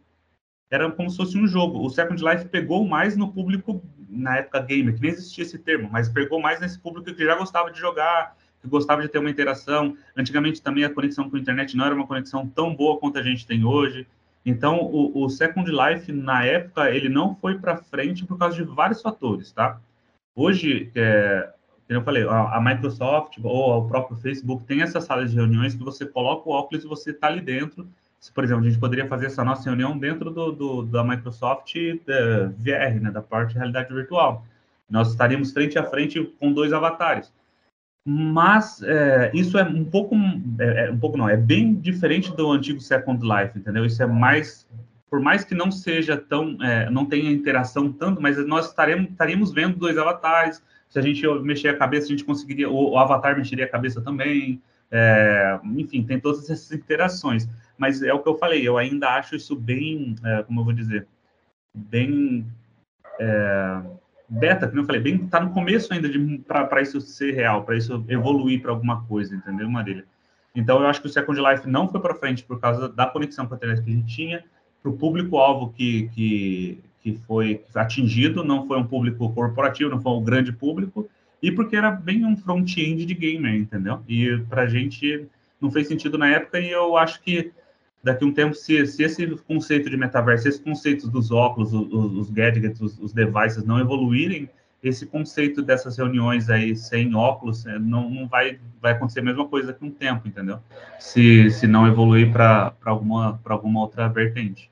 Era 0.70 0.90
como 0.92 1.10
se 1.10 1.18
fosse 1.18 1.38
um 1.38 1.48
jogo. 1.48 1.86
O 1.86 1.90
Second 1.90 2.22
Life 2.24 2.46
pegou 2.46 2.86
mais 2.86 3.16
no 3.16 3.32
público, 3.32 3.82
na 4.10 4.38
época 4.38 4.60
gamer, 4.62 4.96
que 4.96 5.02
nem 5.02 5.12
existia 5.12 5.44
esse 5.44 5.58
termo, 5.60 5.90
mas 5.92 6.10
pegou 6.10 6.42
mais 6.42 6.60
nesse 6.60 6.80
público 6.80 7.14
que 7.14 7.24
já 7.24 7.36
gostava 7.36 7.72
de 7.72 7.80
jogar, 7.80 8.36
que 8.62 8.68
gostava 8.68 9.02
de 9.02 9.08
ter 9.08 9.20
uma 9.20 9.30
interação. 9.30 9.96
Antigamente 10.16 10.62
também 10.62 10.84
a 10.84 10.90
conexão 10.90 11.30
com 11.30 11.36
a 11.36 11.40
internet 11.40 11.78
não 11.78 11.86
era 11.86 11.96
uma 11.96 12.08
conexão 12.08 12.48
tão 12.48 12.76
boa 12.76 12.98
quanto 13.00 13.18
a 13.18 13.24
gente 13.24 13.46
tem 13.46 13.64
hoje. 13.64 14.08
Então, 14.46 14.80
o, 14.80 15.24
o 15.24 15.30
Second 15.30 15.70
Life, 15.72 16.12
na 16.12 16.46
época, 16.46 16.92
ele 16.92 17.10
não 17.10 17.36
foi 17.36 17.58
para 17.58 17.78
frente 17.78 18.24
por 18.24 18.38
causa 18.38 18.56
de 18.56 18.64
vários 18.64 19.02
fatores, 19.02 19.52
tá? 19.52 19.82
Hoje, 20.36 20.92
é, 20.96 21.50
como 21.88 22.00
eu 22.00 22.04
falei, 22.04 22.24
a, 22.28 22.56
a, 22.56 22.62
Microsoft 22.62 23.40
ou 23.42 23.80
o 23.80 23.88
próprio 23.88 24.18
Facebook 24.18 24.66
tem 24.66 24.84
essas 24.84 25.04
salas 25.06 25.32
de 25.32 25.36
reuniões 25.38 25.74
que 25.74 25.84
você 25.84 26.06
coloca 26.06 26.48
o 26.48 26.52
óculos 26.52 26.84
e 26.84 26.88
você 26.88 27.10
está 27.10 27.28
ali 27.28 27.42
dentro. 27.42 27.88
Se, 28.20 28.32
por 28.32 28.44
exemplo, 28.44 28.64
a 28.64 28.70
gente 28.70 28.80
poderia 28.80 29.08
fazer 29.08 29.28
essa 29.28 29.44
nossa 29.44 29.64
reunião 29.70 29.98
dentro 29.98 30.30
do, 30.30 30.52
do 30.52 30.84
da 30.84 31.04
Microsoft 31.04 31.76
é, 31.76 32.46
VR, 32.58 33.02
né, 33.02 33.12
da 33.12 33.22
parte 33.22 33.54
de 33.54 33.58
realidade 33.58 33.92
virtual. 33.94 34.46
Nós 34.88 35.10
estaríamos 35.10 35.52
frente 35.52 35.80
a 35.80 35.84
frente 35.84 36.24
com 36.40 36.54
dois 36.54 36.72
avatares 36.72 37.34
mas 38.08 38.84
é, 38.84 39.32
isso 39.34 39.58
é 39.58 39.64
um 39.64 39.84
pouco, 39.84 40.16
é, 40.60 40.86
é, 40.86 40.92
um 40.92 41.00
pouco 41.00 41.18
não, 41.18 41.28
é 41.28 41.36
bem 41.36 41.74
diferente 41.74 42.32
do 42.36 42.52
antigo 42.52 42.80
Second 42.80 43.26
Life, 43.26 43.58
entendeu? 43.58 43.84
Isso 43.84 44.02
é 44.04 44.06
mais 44.06 44.68
por 45.10 45.20
mais 45.20 45.46
que 45.46 45.56
não 45.56 45.72
seja 45.72 46.18
tão, 46.18 46.62
é, 46.62 46.90
não 46.90 47.06
tenha 47.06 47.32
interação 47.32 47.92
tanto, 47.92 48.22
mas 48.22 48.38
nós 48.46 48.68
estaremos, 48.68 49.10
estaremos 49.12 49.54
vendo 49.54 49.78
dois 49.78 49.98
avatares. 49.98 50.62
Se 50.90 51.00
a 51.00 51.02
gente 51.02 51.26
mexer 51.42 51.70
a 51.70 51.78
cabeça, 51.78 52.08
a 52.08 52.10
gente 52.10 52.26
conseguiria, 52.26 52.70
o, 52.70 52.92
o 52.92 52.98
avatar 52.98 53.38
mexeria 53.38 53.66
a 53.66 53.70
cabeça 53.70 54.02
também. 54.02 54.62
É, 54.92 55.58
enfim, 55.64 56.04
tem 56.04 56.20
todas 56.20 56.50
essas 56.50 56.72
interações. 56.72 57.48
Mas 57.78 58.02
é 58.02 58.14
o 58.14 58.20
que 58.20 58.28
eu 58.28 58.38
falei, 58.38 58.68
eu 58.68 58.78
ainda 58.78 59.10
acho 59.16 59.36
isso 59.36 59.56
bem, 59.56 60.16
é, 60.24 60.44
como 60.44 60.60
eu 60.60 60.66
vou 60.66 60.74
dizer, 60.74 61.08
bem 61.74 62.46
é, 63.20 63.82
beta, 64.28 64.68
como 64.68 64.82
eu 64.82 64.86
falei, 64.86 65.02
bem, 65.02 65.18
tá 65.28 65.40
no 65.40 65.52
começo 65.52 65.94
ainda 65.94 66.10
para 66.48 66.82
isso 66.82 67.00
ser 67.02 67.34
real, 67.34 67.64
para 67.64 67.78
isso 67.78 68.04
evoluir 68.08 68.62
para 68.62 68.72
alguma 68.72 69.04
coisa, 69.06 69.36
entendeu, 69.36 69.70
Marília? 69.70 70.06
Então, 70.56 70.80
eu 70.80 70.88
acho 70.88 71.02
que 71.02 71.08
o 71.08 71.10
Second 71.10 71.40
Life 71.42 71.68
não 71.68 71.88
foi 71.88 72.00
para 72.00 72.16
frente 72.16 72.44
por 72.44 72.60
causa 72.60 72.88
da 72.88 73.06
conexão 73.06 73.46
com 73.46 73.54
a 73.54 73.58
internet 73.58 73.84
que 73.84 73.90
a 73.90 73.94
gente 73.94 74.16
tinha, 74.16 74.44
para 74.82 74.90
o 74.90 74.98
público-alvo 74.98 75.74
que, 75.74 76.10
que, 76.14 76.80
que 77.02 77.14
foi 77.28 77.62
atingido, 77.74 78.44
não 78.44 78.66
foi 78.66 78.78
um 78.78 78.86
público 78.86 79.32
corporativo, 79.34 79.90
não 79.90 80.02
foi 80.02 80.14
um 80.14 80.24
grande 80.24 80.54
público, 80.54 81.10
e 81.42 81.52
porque 81.52 81.76
era 81.76 81.92
bem 81.92 82.26
um 82.26 82.38
front-end 82.38 83.06
de 83.06 83.14
gamer, 83.14 83.54
entendeu? 83.54 84.02
E 84.08 84.38
para 84.50 84.64
a 84.64 84.68
gente 84.68 85.28
não 85.60 85.70
fez 85.70 85.88
sentido 85.88 86.18
na 86.18 86.30
época, 86.30 86.60
e 86.60 86.72
eu 86.72 86.98
acho 86.98 87.22
que 87.22 87.52
daqui 88.06 88.24
a 88.24 88.28
um 88.28 88.32
tempo, 88.32 88.54
se, 88.54 88.86
se 88.86 89.02
esse 89.02 89.28
conceito 89.48 89.90
de 89.90 89.98
metaverso, 89.98 90.48
esses 90.48 90.62
conceitos 90.62 91.10
dos 91.10 91.32
óculos, 91.32 91.74
os, 91.74 91.92
os 91.92 92.30
gadgets, 92.30 92.80
os, 92.80 93.00
os, 93.00 93.12
devices 93.12 93.66
não 93.66 93.80
evoluírem, 93.80 94.48
esse 94.84 95.08
conceito 95.08 95.64
dessas 95.64 95.98
reuniões 95.98 96.48
aí 96.48 96.76
sem 96.76 97.16
óculos 97.16 97.66
é, 97.66 97.80
não, 97.80 98.08
não 98.08 98.28
vai, 98.28 98.60
vai 98.80 98.92
acontecer 98.92 99.22
a 99.22 99.24
mesma 99.24 99.48
coisa 99.48 99.70
daqui 99.70 99.84
a 99.84 99.88
um 99.88 99.92
tempo, 99.92 100.28
entendeu? 100.28 100.60
Se, 101.00 101.50
se 101.50 101.66
não 101.66 101.88
evoluir 101.88 102.32
para 102.32 102.76
alguma, 102.86 103.42
alguma 103.44 103.82
outra 103.82 104.08
vertente. 104.08 104.70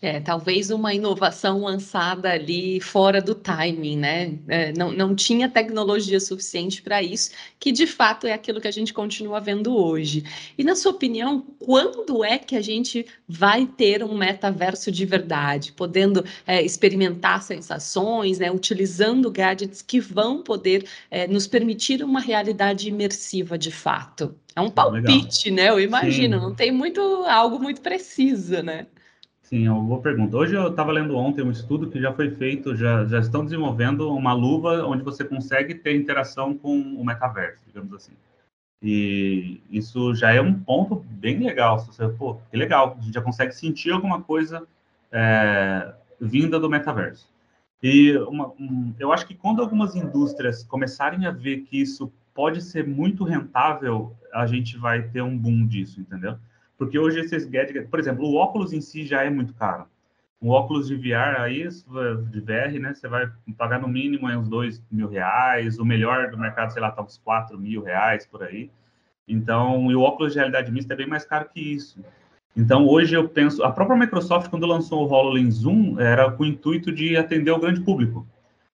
É, 0.00 0.20
talvez 0.20 0.70
uma 0.70 0.94
inovação 0.94 1.62
lançada 1.62 2.30
ali 2.30 2.80
fora 2.80 3.20
do 3.20 3.34
timing, 3.34 3.96
né? 3.96 4.38
É, 4.46 4.72
não, 4.72 4.92
não 4.92 5.14
tinha 5.14 5.48
tecnologia 5.48 6.20
suficiente 6.20 6.80
para 6.82 7.02
isso, 7.02 7.30
que 7.58 7.72
de 7.72 7.86
fato 7.86 8.26
é 8.26 8.32
aquilo 8.32 8.60
que 8.60 8.68
a 8.68 8.72
gente 8.72 8.94
continua 8.94 9.40
vendo 9.40 9.76
hoje. 9.76 10.24
E 10.56 10.62
na 10.62 10.76
sua 10.76 10.92
opinião, 10.92 11.44
quando 11.58 12.24
é 12.24 12.38
que 12.38 12.54
a 12.54 12.60
gente 12.60 13.06
vai 13.26 13.66
ter 13.66 14.04
um 14.04 14.16
metaverso 14.16 14.92
de 14.92 15.04
verdade, 15.04 15.72
podendo 15.72 16.24
é, 16.46 16.62
experimentar 16.62 17.42
sensações, 17.42 18.38
né? 18.38 18.50
Utilizando 18.52 19.30
gadgets 19.30 19.82
que 19.82 19.98
vão 19.98 20.42
poder 20.42 20.86
é, 21.10 21.26
nos 21.26 21.46
permitir 21.46 22.04
uma 22.04 22.20
realidade 22.20 22.88
imersiva 22.88 23.58
de 23.58 23.72
fato? 23.72 24.34
É 24.54 24.60
um 24.60 24.70
palpite, 24.70 25.50
Legal. 25.50 25.64
né? 25.64 25.70
Eu 25.70 25.80
imagino, 25.80 26.36
Sim. 26.38 26.42
não 26.44 26.54
tem 26.54 26.72
muito 26.72 27.00
algo 27.00 27.58
muito 27.58 27.80
preciso, 27.80 28.62
né? 28.62 28.86
Sim, 29.48 29.64
é 29.64 29.72
uma 29.72 29.82
boa 29.82 30.02
pergunta. 30.02 30.36
Hoje 30.36 30.54
eu 30.54 30.68
estava 30.68 30.92
lendo 30.92 31.16
ontem 31.16 31.40
um 31.40 31.50
estudo 31.50 31.88
que 31.88 31.98
já 31.98 32.12
foi 32.12 32.30
feito, 32.32 32.76
já, 32.76 33.06
já 33.06 33.18
estão 33.18 33.42
desenvolvendo 33.42 34.14
uma 34.14 34.34
luva 34.34 34.84
onde 34.86 35.02
você 35.02 35.24
consegue 35.24 35.74
ter 35.74 35.96
interação 35.96 36.54
com 36.54 36.78
o 36.78 37.02
metaverso, 37.02 37.64
digamos 37.66 37.94
assim. 37.94 38.12
E 38.82 39.62
isso 39.70 40.14
já 40.14 40.34
é 40.34 40.40
um 40.42 40.52
ponto 40.52 40.96
bem 40.96 41.38
legal. 41.38 41.78
Você, 41.78 42.06
pô, 42.10 42.34
que 42.50 42.58
legal, 42.58 42.98
a 42.98 43.02
gente 43.02 43.14
já 43.14 43.22
consegue 43.22 43.54
sentir 43.54 43.90
alguma 43.90 44.20
coisa 44.20 44.68
é, 45.10 45.94
vinda 46.20 46.60
do 46.60 46.68
metaverso. 46.68 47.26
E 47.82 48.18
uma, 48.18 48.48
um, 48.48 48.92
eu 48.98 49.10
acho 49.14 49.26
que 49.26 49.34
quando 49.34 49.62
algumas 49.62 49.96
indústrias 49.96 50.62
começarem 50.62 51.24
a 51.24 51.30
ver 51.30 51.62
que 51.62 51.80
isso 51.80 52.12
pode 52.34 52.60
ser 52.60 52.86
muito 52.86 53.24
rentável, 53.24 54.14
a 54.30 54.46
gente 54.46 54.76
vai 54.76 55.04
ter 55.04 55.22
um 55.22 55.38
boom 55.38 55.66
disso, 55.66 56.02
entendeu? 56.02 56.36
Porque 56.78 56.98
hoje 56.98 57.20
esses 57.20 57.44
gadgets, 57.44 57.90
por 57.90 57.98
exemplo, 57.98 58.24
o 58.24 58.36
óculos 58.36 58.72
em 58.72 58.80
si 58.80 59.04
já 59.04 59.24
é 59.24 59.28
muito 59.30 59.52
caro. 59.52 59.84
Um 60.40 60.50
óculos 60.50 60.86
de 60.86 60.94
VR 60.94 61.40
aí, 61.40 61.68
de 62.30 62.40
VR, 62.40 62.78
né? 62.80 62.94
Você 62.94 63.08
vai 63.08 63.28
pagar 63.56 63.80
no 63.80 63.88
mínimo 63.88 64.28
uns 64.28 64.48
dois 64.48 64.80
mil 64.90 65.08
reais. 65.08 65.80
O 65.80 65.84
melhor 65.84 66.30
do 66.30 66.38
mercado, 66.38 66.72
sei 66.72 66.80
lá, 66.80 66.92
tá 66.92 67.02
uns 67.02 67.18
quatro 67.18 67.58
mil 67.58 67.82
reais 67.82 68.24
por 68.24 68.44
aí. 68.44 68.70
Então, 69.26 69.90
e 69.90 69.96
o 69.96 70.00
óculos 70.00 70.32
de 70.32 70.38
realidade 70.38 70.70
mista 70.70 70.94
é 70.94 70.96
bem 70.96 71.08
mais 71.08 71.24
caro 71.24 71.48
que 71.52 71.60
isso. 71.60 72.02
Então, 72.56 72.86
hoje 72.86 73.14
eu 73.14 73.28
penso, 73.28 73.62
a 73.62 73.70
própria 73.70 73.96
Microsoft, 73.96 74.48
quando 74.48 74.66
lançou 74.66 75.06
o 75.06 75.12
HoloLens 75.12 75.64
1, 75.64 76.00
era 76.00 76.30
com 76.30 76.44
o 76.44 76.46
intuito 76.46 76.90
de 76.90 77.16
atender 77.16 77.50
o 77.50 77.58
grande 77.58 77.80
público. 77.80 78.26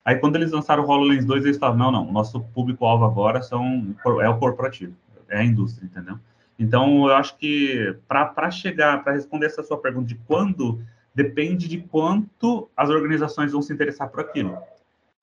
Aí, 0.04 0.16
quando 0.16 0.37
eles 0.37 0.52
lançaram 0.52 0.84
o 0.84 0.87
HoloLens 0.87 1.25
2, 1.25 1.44
eles 1.44 1.58
falaram, 1.58 1.78
não, 1.78 1.90
não, 1.90 2.12
nosso 2.12 2.40
público-alvo 2.40 3.04
agora 3.04 3.42
são, 3.42 3.94
é 4.23 4.28
o 4.28 4.38
corporativo, 4.38 4.94
é 5.28 5.38
a 5.38 5.44
indústria, 5.44 5.87
entendeu? 5.87 6.18
Então, 6.58 7.08
eu 7.08 7.14
acho 7.14 7.37
que 7.37 7.96
para 8.06 8.50
chegar, 8.50 9.02
para 9.02 9.14
responder 9.14 9.46
essa 9.46 9.62
sua 9.62 9.78
pergunta 9.78 10.06
de 10.06 10.14
quando, 10.14 10.80
depende 11.14 11.68
de 11.68 11.78
quanto 11.78 12.68
as 12.76 12.90
organizações 12.90 13.52
vão 13.52 13.62
se 13.62 13.73
interessar 13.73 14.08
por 14.08 14.20
aquilo. 14.20 14.56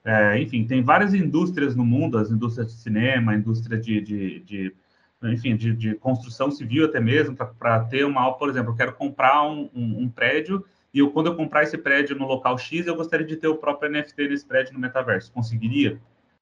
É, 0.04 0.40
enfim, 0.42 0.66
tem 0.66 0.82
várias 0.82 1.14
indústrias 1.14 1.76
no 1.76 1.86
mundo, 1.86 2.18
as 2.18 2.32
indústrias 2.32 2.68
de 2.68 2.82
cinema, 2.82 3.32
a 3.32 3.36
indústria 3.36 3.78
de, 3.78 4.02
de, 4.02 4.40
de 4.40 4.76
enfim, 5.24 5.56
de, 5.56 5.74
de, 5.74 5.96
construção 5.96 6.50
civil 6.50 6.86
até 6.86 7.00
mesmo, 7.00 7.36
para 7.36 7.84
ter 7.86 8.04
uma, 8.04 8.32
por 8.34 8.50
exemplo, 8.50 8.72
eu 8.72 8.76
quero 8.76 8.94
comprar 8.94 9.44
um, 9.44 9.70
um, 9.76 10.04
um 10.04 10.10
prédio 10.10 10.66
e 10.94 11.00
eu, 11.00 11.12
quando 11.12 11.28
eu 11.28 11.36
comprar 11.36 11.64
esse 11.64 11.78
prédio 11.78 12.18
no 12.18 12.26
local 12.26 12.58
X, 12.58 12.88
eu 12.88 12.96
gostaria 12.96 13.26
de 13.26 13.38
ter 13.38 13.48
o 13.48 13.56
próprio 13.56 13.92
NFT 13.92 14.28
nesse 14.28 14.46
prédio 14.46 14.74
no 14.74 14.80
metaverso. 14.80 15.32
Conseguiria? 15.32 16.02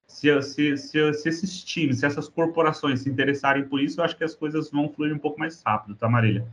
Se, 0.10 0.42
se, 0.42 0.76
se, 0.76 1.14
se, 1.14 1.30
esses 1.30 1.64
times, 1.64 2.00
se 2.00 2.06
essas 2.06 2.28
corporações 2.28 3.02
se 3.02 3.10
interessarem 3.10 3.64
por 3.64 3.80
isso, 3.80 4.02
eu 4.02 4.04
acho 4.04 4.18
que 4.18 4.24
as 4.24 4.34
coisas 4.34 4.72
vão 4.72 4.90
fluir 4.90 5.14
um 5.14 5.20
pouco 5.20 5.40
mais 5.40 5.62
rápido, 5.64 5.96
tá, 5.96 6.10
Marília? 6.10 6.46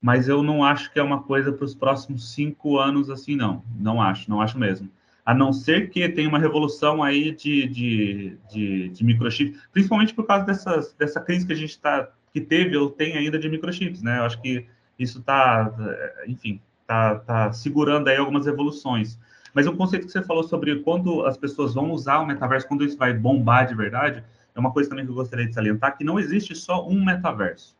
Mas 0.00 0.26
eu 0.26 0.42
não 0.42 0.64
acho 0.64 0.90
que 0.90 0.98
é 0.98 1.02
uma 1.02 1.22
coisa 1.22 1.52
para 1.52 1.64
os 1.64 1.74
próximos 1.74 2.32
cinco 2.32 2.78
anos 2.78 3.10
assim, 3.10 3.36
não. 3.36 3.62
Não 3.78 4.00
acho, 4.00 4.28
não 4.28 4.40
acho 4.40 4.58
mesmo. 4.58 4.90
A 5.24 5.34
não 5.34 5.52
ser 5.52 5.90
que 5.90 6.08
tenha 6.08 6.28
uma 6.28 6.38
revolução 6.38 7.02
aí 7.02 7.30
de, 7.32 7.66
de, 7.68 8.38
de, 8.50 8.88
de 8.88 9.04
microchips, 9.04 9.60
principalmente 9.70 10.14
por 10.14 10.26
causa 10.26 10.44
dessas, 10.44 10.94
dessa 10.94 11.20
crise 11.20 11.46
que 11.46 11.52
a 11.52 11.56
gente 11.56 11.70
está, 11.70 12.10
que 12.32 12.40
teve 12.40 12.76
ou 12.76 12.90
tem 12.90 13.16
ainda 13.16 13.38
de 13.38 13.48
microchips, 13.48 14.02
né? 14.02 14.18
Eu 14.18 14.24
acho 14.24 14.40
que 14.40 14.66
isso 14.98 15.20
está, 15.20 15.72
enfim, 16.26 16.60
está 16.82 17.16
tá 17.16 17.52
segurando 17.52 18.08
aí 18.08 18.16
algumas 18.16 18.46
evoluções. 18.46 19.18
Mas 19.54 19.68
um 19.68 19.76
conceito 19.76 20.06
que 20.06 20.12
você 20.12 20.22
falou 20.22 20.42
sobre 20.42 20.80
quando 20.80 21.24
as 21.24 21.36
pessoas 21.36 21.72
vão 21.72 21.92
usar 21.92 22.18
o 22.18 22.26
metaverso, 22.26 22.66
quando 22.66 22.84
isso 22.84 22.98
vai 22.98 23.14
bombar 23.14 23.66
de 23.66 23.74
verdade, 23.74 24.24
é 24.52 24.58
uma 24.58 24.72
coisa 24.72 24.90
também 24.90 25.04
que 25.04 25.12
eu 25.12 25.14
gostaria 25.14 25.46
de 25.46 25.54
salientar, 25.54 25.96
que 25.96 26.02
não 26.02 26.18
existe 26.18 26.54
só 26.56 26.86
um 26.86 27.04
metaverso. 27.04 27.76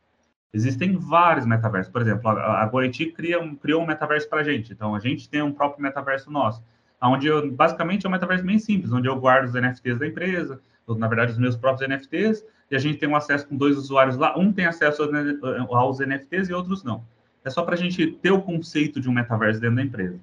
Existem 0.52 0.96
vários 0.96 1.44
metaversos. 1.44 1.92
Por 1.92 2.00
exemplo, 2.00 2.30
a 2.30 2.64
Goeti 2.66 3.06
cria 3.06 3.40
um, 3.40 3.56
criou 3.56 3.82
um 3.82 3.86
metaverso 3.86 4.28
para 4.28 4.40
a 4.40 4.44
gente. 4.44 4.72
Então, 4.72 4.94
a 4.94 5.00
gente 5.00 5.28
tem 5.28 5.42
um 5.42 5.52
próprio 5.52 5.82
metaverso 5.82 6.30
nosso. 6.30 6.62
Onde 7.02 7.26
eu, 7.26 7.50
basicamente, 7.50 8.06
é 8.06 8.08
um 8.08 8.12
metaverso 8.12 8.44
bem 8.44 8.58
simples, 8.60 8.92
onde 8.92 9.08
eu 9.08 9.18
guardo 9.18 9.46
os 9.46 9.54
NFTs 9.54 9.98
da 9.98 10.06
empresa, 10.06 10.60
ou, 10.86 10.96
na 10.96 11.08
verdade, 11.08 11.32
os 11.32 11.38
meus 11.38 11.56
próprios 11.56 11.88
NFTs, 11.88 12.44
e 12.70 12.76
a 12.76 12.78
gente 12.78 12.98
tem 12.98 13.08
um 13.08 13.16
acesso 13.16 13.48
com 13.48 13.56
dois 13.56 13.76
usuários 13.76 14.16
lá. 14.16 14.38
Um 14.38 14.52
tem 14.52 14.64
acesso 14.64 15.02
aos 15.70 15.98
NFTs 15.98 16.48
e 16.48 16.54
outros 16.54 16.84
não. 16.84 17.04
É 17.44 17.50
só 17.50 17.62
para 17.62 17.74
a 17.74 17.78
gente 17.78 18.06
ter 18.06 18.30
o 18.30 18.40
conceito 18.40 19.00
de 19.00 19.08
um 19.08 19.12
metaverso 19.12 19.60
dentro 19.60 19.76
da 19.76 19.82
empresa. 19.82 20.20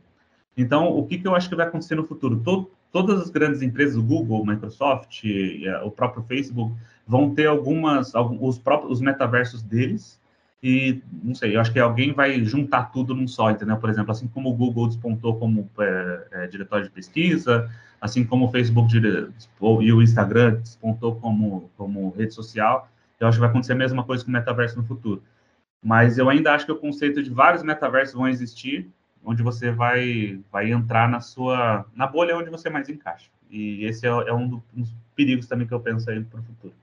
Então, 0.58 0.88
o 0.88 1.06
que, 1.06 1.18
que 1.18 1.28
eu 1.28 1.36
acho 1.36 1.50
que 1.50 1.56
vai 1.56 1.68
acontecer 1.68 1.96
no 1.96 2.06
futuro? 2.06 2.42
Todo, 2.44 2.70
todas 2.92 3.22
as 3.22 3.30
grandes 3.30 3.62
empresas, 3.62 3.96
o 3.96 4.04
Google, 4.04 4.46
Microsoft, 4.46 5.24
o 5.84 5.92
próprio 5.92 6.24
Facebook, 6.24 6.74
vão 7.08 7.34
ter 7.34 7.48
algumas, 7.48 8.14
os 8.40 8.58
próprios 8.60 8.94
os 8.94 9.02
metaversos 9.02 9.62
deles, 9.62 10.20
e 10.64 11.02
não 11.24 11.34
sei, 11.34 11.56
eu 11.56 11.62
acho 11.62 11.74
que 11.74 11.80
alguém 11.80 12.14
vai 12.14 12.44
juntar 12.46 12.92
tudo 12.92 13.16
num 13.16 13.28
só, 13.28 13.50
entendeu? 13.50 13.78
Por 13.78 13.90
exemplo, 13.90 14.12
assim 14.12 14.28
como 14.28 14.50
o 14.50 14.54
Google 14.54 14.88
despontou 14.88 15.36
como 15.38 15.68
é, 15.80 16.28
é, 16.32 16.48
diretório 16.48 16.86
de 16.86 16.92
pesquisa, 16.92 17.70
assim 18.00 18.24
como 18.24 18.46
o 18.46 18.52
Facebook 18.52 18.96
e 18.96 19.94
o 19.94 20.02
Instagram 20.02 20.56
despontou 20.56 21.16
como, 21.16 21.70
como 21.76 22.12
rede 22.12 22.34
social, 22.34 22.88
eu 23.20 23.28
acho 23.28 23.38
que 23.38 23.42
vai 23.42 23.50
acontecer 23.50 23.74
a 23.74 23.76
mesma 23.76 24.04
coisa 24.04 24.24
com 24.24 24.30
o 24.30 24.34
metaverso 24.34 24.78
no 24.78 24.84
futuro. 24.84 25.24
Mas 25.84 26.20
eu 26.20 26.30
ainda 26.30 26.54
acho 26.54 26.66
que 26.66 26.72
o 26.72 26.78
conceito 26.78 27.24
de 27.24 27.30
vários 27.32 27.64
metaversos 27.64 28.14
vão 28.14 28.28
existir, 28.28 28.88
onde 29.24 29.44
você 29.44 29.72
vai, 29.72 30.40
vai 30.52 30.72
entrar 30.72 31.10
na 31.10 31.20
sua 31.20 31.86
na 31.96 32.08
bolha 32.08 32.38
onde 32.38 32.50
você 32.50 32.70
mais 32.70 32.90
encaixa. 32.90 33.30
E 33.50 33.84
esse 33.86 34.06
é, 34.06 34.10
é 34.10 34.34
um 34.34 34.48
dos 34.48 34.96
perigos 35.16 35.48
também 35.48 35.68
que 35.68 35.74
eu 35.74 35.80
penso 35.80 36.10
aí 36.10 36.24
para 36.24 36.40
o 36.40 36.44
futuro. 36.44 36.74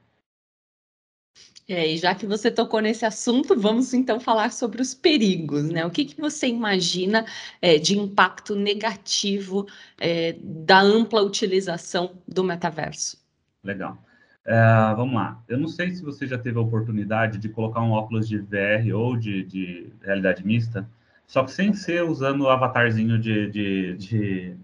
É, 1.69 1.87
e 1.87 1.99
já 1.99 2.15
que 2.15 2.27
você 2.27 2.51
tocou 2.51 2.81
nesse 2.81 3.05
assunto, 3.05 3.59
vamos 3.59 3.93
então 3.93 4.19
falar 4.19 4.53
sobre 4.53 4.81
os 4.81 4.95
perigos, 4.95 5.69
né? 5.69 5.85
O 5.85 5.91
que, 5.91 6.07
que 6.07 6.19
você 6.19 6.47
imagina 6.47 7.27
é, 7.61 7.77
de 7.77 7.99
impacto 7.99 8.55
negativo 8.55 9.67
é, 10.01 10.35
da 10.43 10.81
ampla 10.81 11.21
utilização 11.21 12.23
do 12.27 12.43
metaverso? 12.43 13.23
Legal. 13.63 13.99
É, 14.47 14.95
vamos 14.97 15.15
lá. 15.15 15.43
Eu 15.47 15.59
não 15.59 15.69
sei 15.69 15.91
se 15.91 16.03
você 16.03 16.27
já 16.27 16.39
teve 16.39 16.57
a 16.57 16.63
oportunidade 16.63 17.37
de 17.37 17.51
colocar 17.51 17.83
um 17.83 17.91
óculos 17.91 18.27
de 18.27 18.39
VR 18.39 18.95
ou 18.95 19.15
de, 19.15 19.45
de 19.45 19.93
realidade 20.03 20.47
mista 20.47 20.89
só 21.29 21.45
que 21.45 21.53
sem 21.53 21.75
ser 21.75 22.03
usando 22.03 22.41
o 22.41 22.49
avatarzinho 22.49 23.19
de, 23.19 23.51
de, 23.51 23.97
de, 23.97 24.57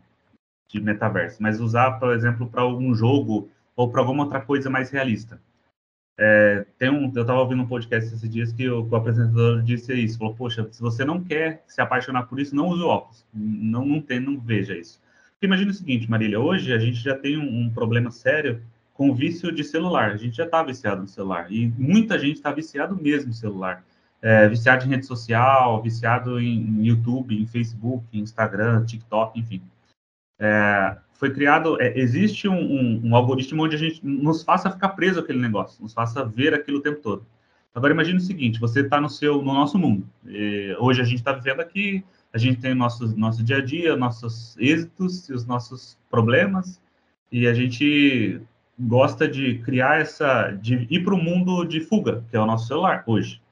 de 0.66 0.80
metaverso, 0.80 1.42
mas 1.42 1.61
usar, 1.61 2.00
por 2.00 2.14
exemplo, 2.14 2.49
para 2.49 2.62
algum 2.62 2.94
jogo 2.94 3.50
ou 3.76 3.90
para 3.90 4.00
alguma 4.00 4.25
outra 4.25 4.40
coisa 4.40 4.71
mais 4.71 4.90
realista. 4.90 5.38
É, 6.16 6.64
tem 6.78 6.88
um, 6.88 7.12
eu 7.14 7.23
estava 7.23 7.40
ouvindo 7.40 7.62
um 7.62 7.66
podcast 7.66 8.14
esses 8.14 8.30
dias 8.30 8.52
que 8.52 8.68
o, 8.68 8.88
o, 8.88 8.97
apresentador 8.97 9.62
disse 9.62 9.92
isso, 9.92 10.16
falou, 10.16 10.35
poxa, 10.35 10.66
se 10.71 10.80
você 10.80 11.04
não 11.04 11.23
quer 11.23 11.62
se 11.66 11.83
apaixonar 11.83 12.23
por 12.25 12.40
isso, 12.40 12.54
não 12.54 12.68
use 12.68 12.83
óculos, 12.83 13.26
não, 13.35 13.85
não 13.85 14.00
tem, 14.00 14.18
não 14.18 14.38
veja 14.38 14.75
isso. 14.75 15.02
Porque 15.33 15.47
imagina 15.47 15.71
o 15.71 15.75
seguinte, 15.75 16.09
Marília, 16.09 16.40
hoje 16.40 16.73
a 16.73 16.78
gente 16.78 16.97
já 16.97 17.16
tem 17.18 17.37
um, 17.37 17.64
um 17.64 17.71
problema 17.71 18.11
sério 18.11 18.62
com 18.94 19.11
o 19.11 19.14
vício 19.14 19.52
de 19.52 19.64
celular, 19.64 20.12
a 20.12 20.16
gente 20.16 20.37
já 20.37 20.44
está 20.44 20.62
viciado 20.62 21.02
no 21.02 21.09
celular, 21.09 21.50
e 21.52 21.66
muita 21.76 22.18
gente 22.18 22.37
está 22.37 22.52
viciado 22.52 22.97
mesmo 22.97 23.28
no 23.28 23.35
celular, 23.35 23.85
é, 24.24 24.48
viciado 24.48 24.86
em 24.86 24.88
rede 24.88 25.04
social, 25.04 25.82
viciado 25.82 26.40
em, 26.40 26.82
YouTube, 26.82 27.38
em 27.38 27.46
Facebook, 27.46 28.06
Instagram, 28.14 28.86
TikTok, 28.86 29.38
enfim. 29.38 29.60
É, 30.40 30.96
foi 31.12 31.30
criado, 31.30 31.80
é, 31.80 31.98
existe 31.98 32.48
um, 32.48 32.58
um, 32.58 33.00
um, 33.04 33.16
algoritmo 33.16 33.62
onde 33.62 33.76
a 33.76 33.78
gente 33.78 34.04
nos 34.04 34.42
faça 34.42 34.70
ficar 34.70 34.88
preso 34.90 35.20
aquele 35.20 35.38
negócio, 35.38 35.82
nos 35.82 35.92
faça 35.92 36.24
ver 36.24 36.54
aquilo 36.54 36.78
o 36.78 36.80
tempo 36.80 37.02
todo. 37.02 37.26
Agora 37.74 37.92
imagine 37.92 38.16
o 38.16 38.22
seguinte: 38.22 38.58
você 38.58 38.80
está 38.80 38.98
no 38.98 39.10
seu, 39.10 39.42
no 39.42 39.52
nosso 39.52 39.78
mundo. 39.78 40.08
E 40.26 40.74
hoje 40.80 41.02
a 41.02 41.04
gente 41.04 41.18
está 41.18 41.32
vivendo 41.32 41.60
aqui, 41.60 42.02
a 42.32 42.38
gente 42.38 42.62
tem 42.62 42.72
o 42.72 42.76
nosso, 42.76 43.14
nosso 43.18 43.44
dia 43.44 43.58
a 43.58 43.62
dia, 43.62 43.94
nossos 43.94 44.56
êxitos 44.56 45.28
e 45.28 45.34
os 45.34 45.44
nossos 45.44 45.98
problemas, 46.10 46.80
e 47.30 47.46
a 47.46 47.52
gente 47.52 48.40
gosta 48.78 49.28
de 49.28 49.58
criar 49.58 50.00
essa, 50.00 50.50
de 50.50 50.86
ir 50.88 51.04
para 51.04 51.14
o 51.14 51.22
mundo 51.22 51.62
de 51.64 51.80
fuga, 51.80 52.24
que 52.30 52.36
é 52.36 52.40
o 52.40 52.46
nosso 52.46 52.66
celular 52.66 53.04
hoje. 53.06 53.43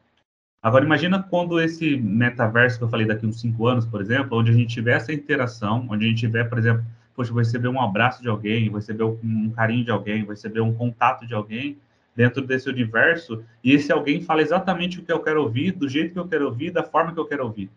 Agora 0.63 0.85
imagina 0.85 1.21
quando 1.21 1.61
esse 1.61 1.97
metaverso 1.97 2.79
que 2.79 2.85
eu 2.85 2.89
falei 2.89 3.05
daqui 3.05 3.27
uns 3.27 3.41
cinco 3.41 3.67
anos, 3.67 3.85
por 3.85 4.01
exemplo, 4.01 4.39
onde 4.39 4.53
a 4.53 4.55
gente 4.55 4.73
tiver 4.73 4.93
essa 4.93 5.13
interação, 5.13 5.89
onde 5.91 6.05
a 6.05 6.09
gente 6.09 6.21
tiver, 6.21 6.45
por 6.45 6.57
exemplo, 6.57 6.85
poxa, 7.17 7.33
vou 7.33 7.41
receber 7.41 7.67
um 7.67 7.81
abraço 7.81 8.23
de 8.23 8.29
alguém, 8.29 8.69
vou 8.69 8.79
receber 8.79 9.03
um 9.03 9.51
carinho 9.51 9.85
de 9.85 9.91
alguém, 9.91 10.23
vou 10.23 10.31
receber 10.31 10.61
um 10.61 10.73
contato 10.73 11.27
de 11.27 11.35
alguém 11.35 11.79
dentro 12.15 12.43
desse 12.43 12.69
universo, 12.69 13.43
e 13.65 13.73
esse 13.73 13.91
alguém 13.91 14.23
fala 14.23 14.41
exatamente 14.41 15.01
o 15.01 15.03
que 15.03 15.11
eu 15.11 15.19
quero 15.19 15.43
ouvir, 15.43 15.73
do 15.73 15.89
jeito 15.89 16.13
que 16.13 16.19
eu 16.19 16.29
quero 16.29 16.45
ouvir, 16.45 16.71
da 16.71 16.85
forma 16.85 17.13
que 17.13 17.19
eu 17.19 17.27
quero 17.27 17.43
ouvir. 17.43 17.69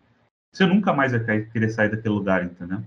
Você 0.52 0.64
nunca 0.64 0.92
mais 0.92 1.10
vai 1.10 1.40
querer 1.40 1.70
sair 1.70 1.90
daquele 1.90 2.14
lugar, 2.14 2.44
entendeu? 2.44 2.82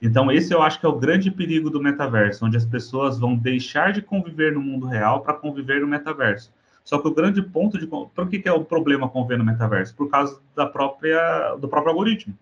Então, 0.00 0.30
esse 0.30 0.54
eu 0.54 0.62
acho 0.62 0.78
que 0.78 0.86
é 0.86 0.88
o 0.88 0.98
grande 0.98 1.30
perigo 1.30 1.68
do 1.68 1.82
metaverso, 1.82 2.46
onde 2.46 2.56
as 2.56 2.64
pessoas 2.64 3.18
vão 3.18 3.36
deixar 3.36 3.92
de 3.92 4.00
conviver 4.00 4.52
no 4.52 4.60
mundo 4.60 4.86
real 4.86 5.22
para 5.22 5.34
conviver 5.34 5.80
no 5.80 5.88
metaverso. 5.88 6.52
Só 6.84 6.98
que 6.98 7.08
o 7.08 7.14
grande 7.14 7.42
ponto 7.42 7.78
de. 7.78 7.86
Por 7.86 8.28
que, 8.28 8.38
que 8.38 8.48
é 8.48 8.52
o 8.52 8.64
problema 8.64 9.08
conviver 9.08 9.38
no 9.38 9.44
metaverso? 9.44 9.94
Por 9.94 10.08
causa 10.08 10.40
da 10.56 10.66
própria, 10.66 11.54
do 11.56 11.68
próprio 11.68 11.92
algoritmo. 11.92 12.36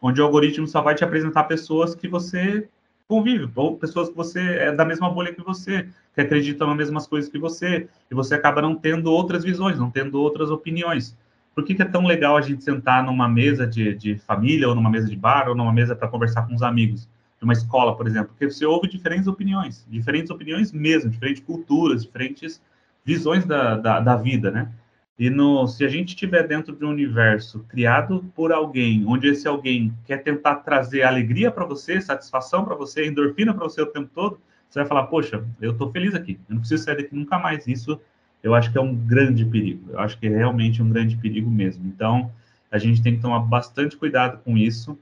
Onde 0.00 0.20
o 0.20 0.24
algoritmo 0.24 0.66
só 0.66 0.82
vai 0.82 0.94
te 0.94 1.04
apresentar 1.04 1.44
pessoas 1.44 1.94
que 1.94 2.06
você 2.06 2.68
convive, 3.08 3.50
ou 3.54 3.76
pessoas 3.76 4.08
que 4.08 4.16
você 4.16 4.40
é 4.40 4.72
da 4.72 4.84
mesma 4.84 5.10
bolha 5.10 5.32
que 5.32 5.42
você, 5.42 5.88
que 6.14 6.20
acreditam 6.20 6.66
nas 6.68 6.76
mesmas 6.76 7.06
coisas 7.06 7.30
que 7.30 7.38
você, 7.38 7.88
e 8.10 8.14
você 8.14 8.34
acaba 8.34 8.62
não 8.62 8.74
tendo 8.74 9.12
outras 9.12 9.44
visões, 9.44 9.78
não 9.78 9.90
tendo 9.90 10.20
outras 10.20 10.50
opiniões. 10.50 11.16
Por 11.54 11.64
que, 11.64 11.74
que 11.74 11.82
é 11.82 11.84
tão 11.84 12.06
legal 12.06 12.36
a 12.36 12.40
gente 12.40 12.64
sentar 12.64 13.04
numa 13.04 13.28
mesa 13.28 13.66
de, 13.66 13.94
de 13.94 14.16
família, 14.18 14.68
ou 14.68 14.74
numa 14.74 14.90
mesa 14.90 15.08
de 15.08 15.16
bar, 15.16 15.48
ou 15.48 15.54
numa 15.54 15.72
mesa 15.72 15.94
para 15.94 16.08
conversar 16.08 16.46
com 16.46 16.54
os 16.54 16.62
amigos? 16.62 17.08
Uma 17.40 17.52
escola, 17.52 17.94
por 17.94 18.06
exemplo, 18.06 18.28
porque 18.28 18.50
você 18.50 18.64
ouve 18.64 18.88
diferentes 18.88 19.26
opiniões, 19.26 19.86
diferentes 19.86 20.30
opiniões 20.30 20.72
mesmo, 20.72 21.10
diferentes 21.10 21.42
culturas, 21.42 22.02
diferentes 22.02 22.58
visões 23.04 23.44
da, 23.44 23.76
da, 23.76 24.00
da 24.00 24.16
vida, 24.16 24.50
né? 24.50 24.70
E 25.16 25.30
no, 25.30 25.66
se 25.68 25.84
a 25.84 25.88
gente 25.88 26.08
estiver 26.08 26.46
dentro 26.46 26.74
de 26.74 26.84
um 26.84 26.90
universo 26.90 27.64
criado 27.68 28.24
por 28.34 28.52
alguém, 28.52 29.04
onde 29.06 29.28
esse 29.28 29.46
alguém 29.46 29.94
quer 30.04 30.18
tentar 30.24 30.56
trazer 30.56 31.02
alegria 31.02 31.52
para 31.52 31.64
você, 31.64 32.00
satisfação 32.00 32.64
para 32.64 32.74
você, 32.74 33.06
endorfina 33.06 33.54
para 33.54 33.62
você 33.62 33.80
o 33.80 33.86
tempo 33.86 34.10
todo, 34.12 34.40
você 34.68 34.80
vai 34.80 34.88
falar: 34.88 35.04
Poxa, 35.04 35.44
eu 35.60 35.70
estou 35.72 35.92
feliz 35.92 36.14
aqui, 36.14 36.40
eu 36.48 36.54
não 36.54 36.60
preciso 36.60 36.82
sair 36.82 36.96
daqui 36.96 37.14
nunca 37.14 37.38
mais. 37.38 37.66
Isso 37.68 38.00
eu 38.42 38.54
acho 38.54 38.72
que 38.72 38.76
é 38.76 38.80
um 38.80 38.94
grande 38.94 39.44
perigo, 39.44 39.92
eu 39.92 40.00
acho 40.00 40.18
que 40.18 40.26
é 40.26 40.36
realmente 40.36 40.82
um 40.82 40.88
grande 40.88 41.16
perigo 41.16 41.50
mesmo. 41.50 41.86
Então, 41.86 42.30
a 42.70 42.76
gente 42.76 43.00
tem 43.00 43.14
que 43.14 43.22
tomar 43.22 43.38
bastante 43.38 43.96
cuidado 43.96 44.38
com 44.44 44.58
isso 44.58 44.98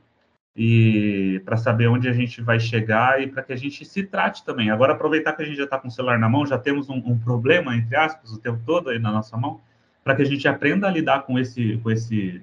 e 0.54 1.40
para 1.44 1.56
saber 1.56 1.88
onde 1.88 2.08
a 2.08 2.12
gente 2.12 2.42
vai 2.42 2.60
chegar 2.60 3.22
e 3.22 3.26
para 3.26 3.42
que 3.42 3.52
a 3.52 3.56
gente 3.56 3.84
se 3.84 4.02
trate 4.02 4.44
também. 4.44 4.70
Agora, 4.70 4.92
aproveitar 4.92 5.32
que 5.32 5.42
a 5.42 5.46
gente 5.46 5.56
já 5.56 5.64
está 5.64 5.78
com 5.78 5.88
o 5.88 5.90
celular 5.90 6.18
na 6.18 6.28
mão, 6.28 6.46
já 6.46 6.58
temos 6.58 6.90
um, 6.90 6.96
um 6.96 7.18
problema, 7.18 7.74
entre 7.76 7.96
aspas, 7.96 8.32
o 8.32 8.38
tempo 8.38 8.60
todo 8.66 8.90
aí 8.90 8.98
na 8.98 9.10
nossa 9.10 9.36
mão 9.36 9.60
para 10.02 10.16
que 10.16 10.22
a 10.22 10.26
gente 10.26 10.46
aprenda 10.48 10.88
a 10.88 10.90
lidar 10.90 11.22
com 11.22 11.38
esse, 11.38 11.78
com 11.78 11.90
esse, 11.90 12.42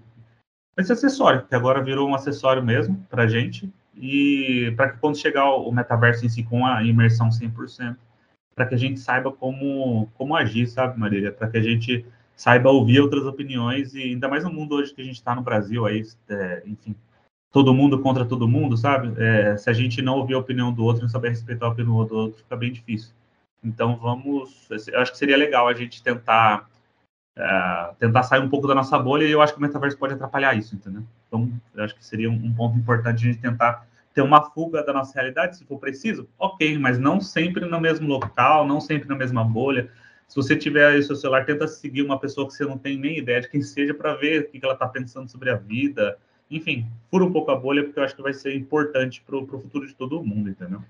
esse 0.77 0.91
acessório, 0.91 1.45
que 1.45 1.55
agora 1.55 1.83
virou 1.83 2.09
um 2.09 2.15
acessório 2.15 2.63
mesmo 2.63 3.05
para 3.09 3.23
a 3.23 3.27
gente, 3.27 3.71
e 3.95 4.73
para 4.77 4.91
que 4.91 4.99
quando 4.99 5.17
chegar 5.17 5.53
o 5.53 5.71
metaverso 5.71 6.25
em 6.25 6.29
si 6.29 6.43
com 6.43 6.65
a 6.65 6.83
imersão 6.83 7.29
100%, 7.29 7.97
para 8.55 8.65
que 8.65 8.75
a 8.75 8.77
gente 8.77 8.99
saiba 8.99 9.31
como, 9.31 10.09
como 10.15 10.35
agir, 10.35 10.67
sabe, 10.67 10.97
Marília? 10.97 11.31
Para 11.31 11.49
que 11.49 11.57
a 11.57 11.61
gente 11.61 12.05
saiba 12.35 12.69
ouvir 12.69 13.01
outras 13.01 13.25
opiniões, 13.25 13.93
e 13.93 14.03
ainda 14.03 14.29
mais 14.29 14.43
no 14.43 14.51
mundo 14.51 14.75
hoje 14.75 14.93
que 14.93 15.01
a 15.01 15.05
gente 15.05 15.15
está 15.15 15.35
no 15.35 15.41
Brasil, 15.41 15.85
aí, 15.85 16.03
é, 16.29 16.63
enfim, 16.65 16.95
todo 17.51 17.73
mundo 17.73 17.99
contra 17.99 18.25
todo 18.25 18.47
mundo, 18.47 18.77
sabe? 18.77 19.13
É, 19.21 19.57
se 19.57 19.69
a 19.69 19.73
gente 19.73 20.01
não 20.01 20.17
ouvir 20.17 20.35
a 20.35 20.39
opinião 20.39 20.71
do 20.71 20.83
outro, 20.83 21.01
não 21.01 21.09
saber 21.09 21.29
respeitar 21.29 21.65
a 21.65 21.69
opinião 21.69 22.05
do 22.05 22.15
outro, 22.15 22.39
fica 22.39 22.55
bem 22.55 22.71
difícil. 22.71 23.11
Então, 23.63 23.97
vamos. 23.97 24.67
Eu 24.87 24.99
acho 24.99 25.11
que 25.11 25.17
seria 25.17 25.37
legal 25.37 25.67
a 25.67 25.73
gente 25.73 26.01
tentar 26.01 26.69
é, 27.39 27.91
tentar 27.97 28.23
sair 28.23 28.41
um 28.41 28.49
pouco 28.49 28.67
da 28.67 28.75
nossa 28.75 28.99
bolha 28.99 29.23
e 29.23 29.31
eu 29.31 29.41
acho 29.41 29.53
que 29.53 29.59
o 29.59 29.61
metaverso 29.61 29.97
pode 29.97 30.13
atrapalhar 30.13 30.57
isso, 30.57 30.75
entendeu? 30.75 31.03
Então, 31.27 31.49
eu 31.73 31.83
acho 31.83 31.95
que 31.95 32.05
seria 32.05 32.29
um, 32.29 32.33
um 32.33 32.53
ponto 32.53 32.77
importante 32.77 33.23
a 33.23 33.31
gente 33.31 33.39
tentar 33.39 33.87
ter 34.13 34.21
uma 34.21 34.41
fuga 34.51 34.83
da 34.83 34.91
nossa 34.91 35.13
realidade, 35.13 35.57
se 35.57 35.65
for 35.65 35.79
preciso, 35.79 36.27
ok, 36.37 36.77
mas 36.77 36.99
não 36.99 37.21
sempre 37.21 37.65
no 37.65 37.79
mesmo 37.79 38.07
local, 38.07 38.67
não 38.67 38.81
sempre 38.81 39.07
na 39.07 39.15
mesma 39.15 39.43
bolha. 39.43 39.89
Se 40.27 40.35
você 40.35 40.55
tiver 40.55 40.85
aí 40.85 41.01
seu 41.01 41.15
celular, 41.15 41.45
tenta 41.45 41.67
seguir 41.67 42.01
uma 42.01 42.19
pessoa 42.19 42.45
que 42.45 42.53
você 42.53 42.65
não 42.65 42.77
tem 42.77 42.97
nem 42.97 43.17
ideia 43.17 43.39
de 43.39 43.49
quem 43.49 43.61
seja 43.61 43.93
para 43.93 44.15
ver 44.15 44.41
o 44.41 44.49
que 44.49 44.59
ela 44.61 44.73
está 44.73 44.87
pensando 44.87 45.29
sobre 45.29 45.49
a 45.49 45.55
vida. 45.55 46.17
Enfim, 46.49 46.85
fura 47.11 47.25
um 47.25 47.31
pouco 47.31 47.51
a 47.51 47.55
bolha, 47.55 47.83
porque 47.83 47.99
eu 47.99 48.03
acho 48.03 48.15
que 48.15 48.21
vai 48.21 48.33
ser 48.33 48.55
importante 48.55 49.21
para 49.21 49.37
o 49.37 49.45
futuro 49.45 49.87
de 49.87 49.93
todo 49.93 50.23
mundo, 50.23 50.49
entendeu? 50.49 50.81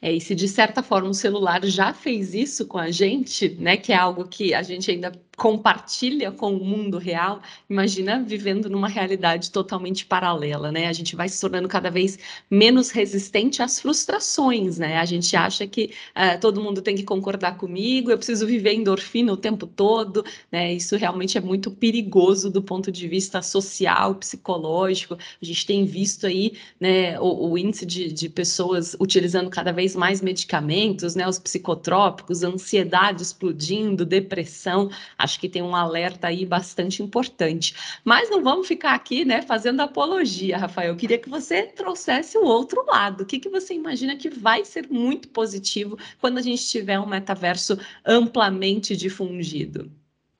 É, 0.00 0.10
e 0.12 0.20
se 0.20 0.34
de 0.34 0.48
certa 0.48 0.82
forma 0.82 1.10
o 1.10 1.14
celular 1.14 1.64
já 1.64 1.94
fez 1.94 2.34
isso 2.34 2.66
com 2.66 2.78
a 2.78 2.90
gente, 2.90 3.50
né, 3.50 3.76
que 3.76 3.92
é 3.92 3.96
algo 3.96 4.26
que 4.26 4.52
a 4.52 4.60
gente 4.60 4.90
ainda 4.90 5.12
compartilha 5.36 6.30
com 6.30 6.54
o 6.54 6.64
mundo 6.64 6.98
real, 6.98 7.40
imagina 7.68 8.22
vivendo 8.22 8.68
numa 8.68 8.88
realidade 8.88 9.50
totalmente 9.50 10.04
paralela, 10.04 10.70
né? 10.70 10.88
A 10.88 10.92
gente 10.92 11.16
vai 11.16 11.28
se 11.28 11.40
tornando 11.40 11.68
cada 11.68 11.90
vez 11.90 12.18
menos 12.50 12.90
resistente 12.90 13.62
às 13.62 13.80
frustrações, 13.80 14.78
né? 14.78 14.98
A 14.98 15.04
gente 15.04 15.34
acha 15.34 15.66
que 15.66 15.92
uh, 16.14 16.38
todo 16.40 16.60
mundo 16.60 16.82
tem 16.82 16.94
que 16.94 17.02
concordar 17.02 17.56
comigo, 17.56 18.10
eu 18.10 18.16
preciso 18.16 18.46
viver 18.46 18.74
endorfina 18.74 19.32
o 19.32 19.36
tempo 19.36 19.66
todo, 19.66 20.24
né? 20.50 20.74
Isso 20.74 20.96
realmente 20.96 21.38
é 21.38 21.40
muito 21.40 21.70
perigoso 21.70 22.50
do 22.50 22.62
ponto 22.62 22.92
de 22.92 23.08
vista 23.08 23.40
social, 23.40 24.14
psicológico. 24.16 25.14
A 25.14 25.44
gente 25.44 25.66
tem 25.66 25.84
visto 25.84 26.26
aí, 26.26 26.52
né, 26.78 27.18
o, 27.18 27.50
o 27.50 27.58
índice 27.58 27.86
de, 27.86 28.12
de 28.12 28.28
pessoas 28.28 28.94
utilizando 29.00 29.48
cada 29.48 29.72
vez 29.72 29.96
mais 29.96 30.20
medicamentos, 30.20 31.14
né? 31.14 31.26
Os 31.26 31.38
psicotrópicos, 31.38 32.42
ansiedade 32.42 33.22
explodindo, 33.22 34.04
depressão 34.04 34.90
Acho 35.22 35.38
que 35.38 35.48
tem 35.48 35.62
um 35.62 35.76
alerta 35.76 36.26
aí 36.26 36.44
bastante 36.44 37.02
importante. 37.02 37.74
Mas 38.04 38.28
não 38.28 38.42
vamos 38.42 38.66
ficar 38.66 38.94
aqui, 38.94 39.24
né, 39.24 39.40
fazendo 39.40 39.80
apologia, 39.80 40.58
Rafael. 40.58 40.88
Eu 40.88 40.96
queria 40.96 41.18
que 41.18 41.30
você 41.30 41.62
trouxesse 41.62 42.36
o 42.36 42.44
outro 42.44 42.84
lado. 42.86 43.22
O 43.22 43.26
que, 43.26 43.38
que 43.38 43.48
você 43.48 43.72
imagina 43.72 44.16
que 44.16 44.28
vai 44.28 44.64
ser 44.64 44.88
muito 44.90 45.28
positivo 45.28 45.96
quando 46.20 46.38
a 46.38 46.42
gente 46.42 46.66
tiver 46.66 46.98
um 46.98 47.06
metaverso 47.06 47.78
amplamente 48.04 48.96
difundido? 48.96 49.88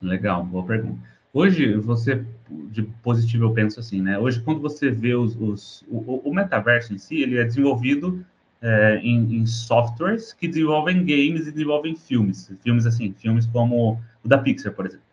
Legal, 0.01 0.43
boa 0.43 0.65
pergunta. 0.65 0.99
Hoje, 1.33 1.75
você, 1.77 2.23
de 2.69 2.83
positivo, 3.01 3.45
eu 3.45 3.53
penso 3.53 3.79
assim, 3.79 4.01
né? 4.01 4.19
Hoje, 4.19 4.41
quando 4.41 4.59
você 4.59 4.91
vê 4.91 5.15
os, 5.15 5.35
os 5.39 5.83
o, 5.87 6.29
o, 6.29 6.33
metaverso 6.33 6.93
em 6.93 6.97
si, 6.97 7.21
ele 7.21 7.39
é 7.39 7.43
desenvolvido 7.45 8.23
é, 8.61 8.99
em, 9.01 9.37
em, 9.37 9.45
softwares 9.45 10.31
que 10.31 10.47
desenvolvem 10.47 10.99
games 10.99 11.47
e 11.47 11.51
desenvolvem 11.51 11.95
filmes. 11.95 12.51
Filmes, 12.61 12.85
assim, 12.85 13.15
filmes 13.17 13.47
como 13.47 13.99
da 14.23 14.37
Pixar, 14.37 14.73
por 14.73 14.85
exemplo. 14.85 15.05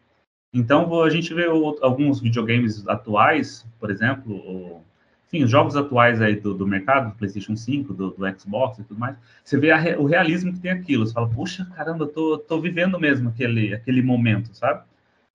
Então, 0.53 1.03
a 1.03 1.11
gente 1.11 1.33
vê 1.33 1.47
alguns 1.47 2.21
videogames 2.21 2.87
atuais, 2.89 3.67
por 3.79 3.91
exemplo, 3.91 4.35
o, 4.35 4.85
enfim, 5.29 5.45
os 5.45 5.51
jogos 5.51 5.77
atuais 5.77 6.21
aí 6.21 6.35
do, 6.35 6.53
do 6.53 6.67
mercado, 6.67 7.11
do 7.11 7.17
PlayStation 7.17 7.55
5, 7.55 7.95
do, 7.95 8.11
do, 8.11 8.41
Xbox 8.41 8.79
e 8.79 8.85
tudo 8.85 8.99
mais, 8.99 9.17
você 9.45 9.57
vê 9.57 9.71
a, 9.71 9.99
o 9.99 10.07
realismo 10.07 10.53
que 10.53 10.59
tem 10.59 10.73
aquilo. 10.73 11.07
Você 11.07 11.13
fala, 11.13 11.29
puxa, 11.29 11.65
caramba, 11.77 12.05
eu 12.05 12.09
tô, 12.09 12.39
tô 12.39 12.61
vivendo 12.61 12.99
mesmo 12.99 13.29
aquele, 13.29 13.73
aquele 13.73 14.03
momento, 14.03 14.53
sabe? 14.53 14.83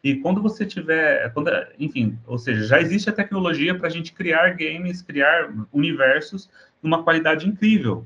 E 0.03 0.15
quando 0.17 0.41
você 0.41 0.65
tiver, 0.65 1.31
quando, 1.33 1.49
enfim, 1.79 2.19
ou 2.27 2.37
seja, 2.37 2.65
já 2.65 2.79
existe 2.79 3.09
a 3.09 3.13
tecnologia 3.13 3.73
para 3.73 3.87
a 3.87 3.89
gente 3.89 4.13
criar 4.13 4.49
games, 4.49 5.01
criar 5.01 5.51
universos 5.71 6.49
numa 6.83 7.01
qualidade 7.01 7.47
incrível. 7.47 8.05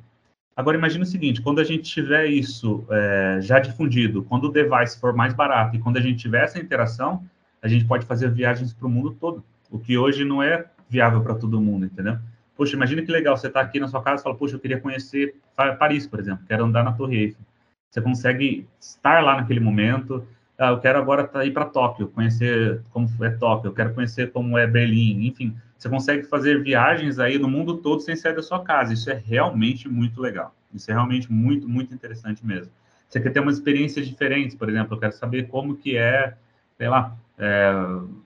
Agora, 0.59 0.75
imagine 0.75 1.03
o 1.03 1.07
seguinte: 1.07 1.41
quando 1.41 1.61
a 1.61 1.63
gente 1.63 1.83
tiver 1.83 2.25
isso 2.25 2.85
é, 2.89 3.39
já 3.39 3.59
difundido, 3.59 4.23
quando 4.23 4.43
o 4.43 4.51
device 4.51 4.99
for 4.99 5.13
mais 5.13 5.33
barato 5.33 5.77
e 5.77 5.79
quando 5.79 5.95
a 5.95 6.01
gente 6.01 6.17
tiver 6.17 6.43
essa 6.43 6.59
interação, 6.59 7.23
a 7.61 7.67
gente 7.69 7.85
pode 7.85 8.05
fazer 8.05 8.29
viagens 8.29 8.73
para 8.73 8.85
o 8.85 8.89
mundo 8.89 9.15
todo, 9.17 9.41
o 9.71 9.79
que 9.79 9.97
hoje 9.97 10.25
não 10.25 10.43
é 10.43 10.65
viável 10.89 11.21
para 11.21 11.33
todo 11.35 11.61
mundo, 11.61 11.85
entendeu? 11.85 12.17
Poxa, 12.57 12.75
imagina 12.75 13.01
que 13.01 13.09
legal, 13.09 13.37
você 13.37 13.47
está 13.47 13.61
aqui 13.61 13.79
na 13.79 13.87
sua 13.87 14.03
casa 14.03 14.21
e 14.21 14.23
fala, 14.23 14.35
poxa, 14.35 14.55
eu 14.55 14.59
queria 14.59 14.81
conhecer 14.81 15.33
Paris, 15.55 16.05
por 16.05 16.19
exemplo, 16.19 16.43
quero 16.45 16.65
andar 16.65 16.83
na 16.83 16.91
Torre 16.91 17.15
Eiffel. 17.15 17.41
Você 17.89 18.01
consegue 18.01 18.67
estar 18.81 19.23
lá 19.23 19.37
naquele 19.37 19.61
momento. 19.61 20.27
Ah, 20.57 20.71
eu 20.71 20.79
quero 20.81 20.99
agora 20.99 21.29
ir 21.45 21.51
para 21.51 21.63
Tóquio, 21.63 22.09
conhecer 22.09 22.81
como 22.91 23.07
é 23.21 23.29
Tóquio, 23.29 23.69
eu 23.69 23.73
quero 23.73 23.93
conhecer 23.93 24.33
como 24.33 24.57
é 24.57 24.67
Berlim, 24.67 25.25
enfim. 25.25 25.55
Você 25.79 25.87
consegue 25.87 26.23
fazer 26.23 26.61
viagens 26.61 27.19
aí 27.19 27.39
no 27.39 27.47
mundo 27.47 27.77
todo 27.77 28.01
sem 28.01 28.13
sair 28.13 28.35
da 28.35 28.43
sua 28.43 28.61
casa. 28.61 28.93
Isso 28.93 29.09
é 29.09 29.13
realmente 29.13 29.87
muito 29.87 30.19
legal. 30.19 30.53
Isso 30.73 30.91
é 30.91 30.93
realmente 30.93 31.31
muito, 31.31 31.69
muito 31.69 31.93
interessante 31.93 32.45
mesmo. 32.45 32.69
Você 33.07 33.21
quer 33.21 33.29
ter 33.31 33.39
uma 33.39 33.49
experiência 33.49 34.03
diferente, 34.03 34.57
por 34.57 34.69
exemplo, 34.69 34.95
eu 34.95 34.99
quero 34.99 35.13
saber 35.13 35.47
como 35.47 35.77
que 35.77 35.95
é, 35.95 36.35
sei 36.77 36.89
lá, 36.89 37.15
é, 37.37 37.71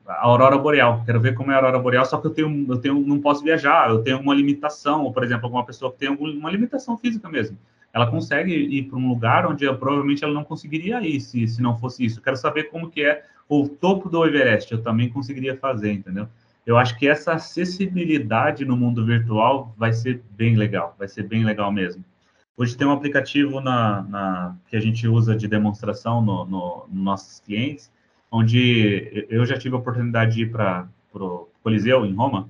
a 0.07 0.25
aurora 0.25 0.57
boreal. 0.57 1.03
Quero 1.05 1.21
ver 1.21 1.35
como 1.35 1.51
é 1.51 1.53
a 1.53 1.57
aurora 1.57 1.77
boreal, 1.77 2.03
só 2.05 2.17
que 2.17 2.25
eu 2.25 2.31
tenho, 2.31 2.65
eu 2.67 2.77
tenho, 2.79 2.99
não 2.99 3.21
posso 3.21 3.43
viajar, 3.43 3.87
eu 3.91 4.01
tenho 4.01 4.19
uma 4.19 4.33
limitação, 4.33 5.03
ou 5.03 5.13
por 5.13 5.23
exemplo, 5.23 5.45
alguma 5.45 5.63
pessoa 5.63 5.91
que 5.91 5.99
tem 5.99 6.09
uma 6.09 6.49
limitação 6.49 6.97
física 6.97 7.29
mesmo. 7.29 7.55
Ela 7.93 8.07
consegue 8.07 8.51
ir 8.51 8.89
para 8.89 8.97
um 8.97 9.07
lugar 9.07 9.45
onde 9.45 9.63
eu, 9.63 9.77
provavelmente 9.77 10.23
ela 10.23 10.33
não 10.33 10.43
conseguiria 10.43 10.99
ir 11.01 11.21
se, 11.21 11.47
se 11.47 11.61
não 11.61 11.77
fosse 11.77 12.03
isso. 12.03 12.17
Eu 12.17 12.23
quero 12.23 12.35
saber 12.35 12.63
como 12.63 12.89
que 12.89 13.03
é 13.03 13.23
o 13.47 13.69
topo 13.69 14.09
do 14.09 14.25
Everest, 14.25 14.71
eu 14.71 14.81
também 14.81 15.07
conseguiria 15.07 15.55
fazer, 15.55 15.91
entendeu? 15.91 16.27
Eu 16.65 16.77
acho 16.77 16.97
que 16.97 17.07
essa 17.07 17.33
acessibilidade 17.33 18.63
no 18.63 18.77
mundo 18.77 19.05
virtual 19.05 19.73
vai 19.77 19.91
ser 19.91 20.23
bem 20.31 20.55
legal, 20.55 20.95
vai 20.97 21.07
ser 21.07 21.23
bem 21.23 21.43
legal 21.43 21.71
mesmo. 21.71 22.03
Hoje 22.55 22.77
tem 22.77 22.87
um 22.87 22.91
aplicativo 22.91 23.59
na, 23.59 24.03
na 24.03 24.57
que 24.67 24.77
a 24.77 24.79
gente 24.79 25.07
usa 25.07 25.35
de 25.35 25.47
demonstração 25.47 26.21
no, 26.21 26.45
no, 26.45 26.85
nos 26.87 27.03
nossos 27.03 27.39
clientes, 27.39 27.91
onde 28.31 29.25
eu 29.29 29.45
já 29.45 29.57
tive 29.57 29.75
a 29.75 29.79
oportunidade 29.79 30.35
de 30.35 30.43
ir 30.43 30.51
para 30.51 30.87
o 31.13 31.49
Coliseu, 31.61 32.05
em 32.05 32.13
Roma, 32.13 32.49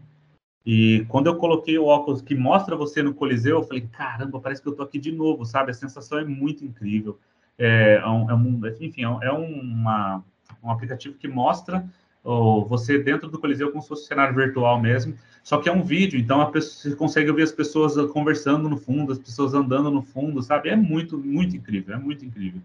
e 0.66 1.06
quando 1.10 1.28
eu 1.28 1.36
coloquei 1.36 1.78
o 1.78 1.86
óculos 1.86 2.22
que 2.22 2.36
mostra 2.36 2.76
você 2.76 3.04
no 3.04 3.14
Coliseu, 3.14 3.58
eu 3.58 3.64
falei, 3.64 3.88
caramba, 3.92 4.40
parece 4.40 4.62
que 4.62 4.68
eu 4.68 4.72
estou 4.72 4.86
aqui 4.86 4.98
de 4.98 5.12
novo, 5.12 5.46
sabe? 5.46 5.72
A 5.72 5.74
sensação 5.74 6.18
é 6.18 6.24
muito 6.24 6.64
incrível. 6.64 7.20
É, 7.58 7.96
é 7.96 8.08
um, 8.08 8.32
é 8.32 8.34
um 8.34 8.68
enfim, 8.82 9.04
é, 9.04 9.28
é 9.28 9.32
uma, 9.32 10.24
um 10.64 10.72
aplicativo 10.72 11.18
que 11.18 11.28
mostra 11.28 11.86
oh, 12.24 12.66
você 12.66 12.98
dentro 12.98 13.30
do 13.30 13.40
Coliseu 13.40 13.70
como 13.72 13.82
se 13.82 13.88
fosse 13.88 14.04
um 14.04 14.08
cenário 14.08 14.34
virtual 14.34 14.82
mesmo, 14.82 15.16
só 15.44 15.58
que 15.58 15.68
é 15.68 15.72
um 15.72 15.84
vídeo, 15.84 16.20
então 16.20 16.40
a 16.40 16.50
pessoa, 16.50 16.92
você 16.92 16.96
consegue 16.96 17.30
ouvir 17.30 17.44
as 17.44 17.52
pessoas 17.52 17.96
conversando 18.12 18.70
no 18.70 18.78
fundo, 18.78 19.12
as 19.12 19.20
pessoas 19.20 19.54
andando 19.54 19.92
no 19.92 20.02
fundo, 20.02 20.42
sabe? 20.42 20.70
É 20.70 20.76
muito, 20.76 21.18
muito 21.18 21.56
incrível, 21.56 21.96
é 21.96 21.98
muito 21.98 22.26
incrível. 22.26 22.62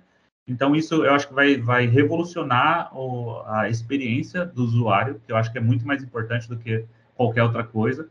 Então, 0.49 0.75
isso 0.75 1.05
eu 1.05 1.13
acho 1.13 1.29
que 1.29 1.35
vai, 1.35 1.59
vai 1.59 1.87
revolucionar 1.87 2.97
o, 2.97 3.43
a 3.47 3.69
experiência 3.69 4.47
do 4.47 4.65
usuário, 4.65 5.21
que 5.27 5.31
eu 5.31 5.37
acho 5.37 5.53
que 5.53 5.59
é 5.59 5.61
muito 5.61 5.87
mais 5.87 6.03
importante 6.03 6.49
do 6.49 6.57
que 6.57 6.87
qualquer 7.15 7.43
outra 7.43 7.63
coisa. 7.63 8.09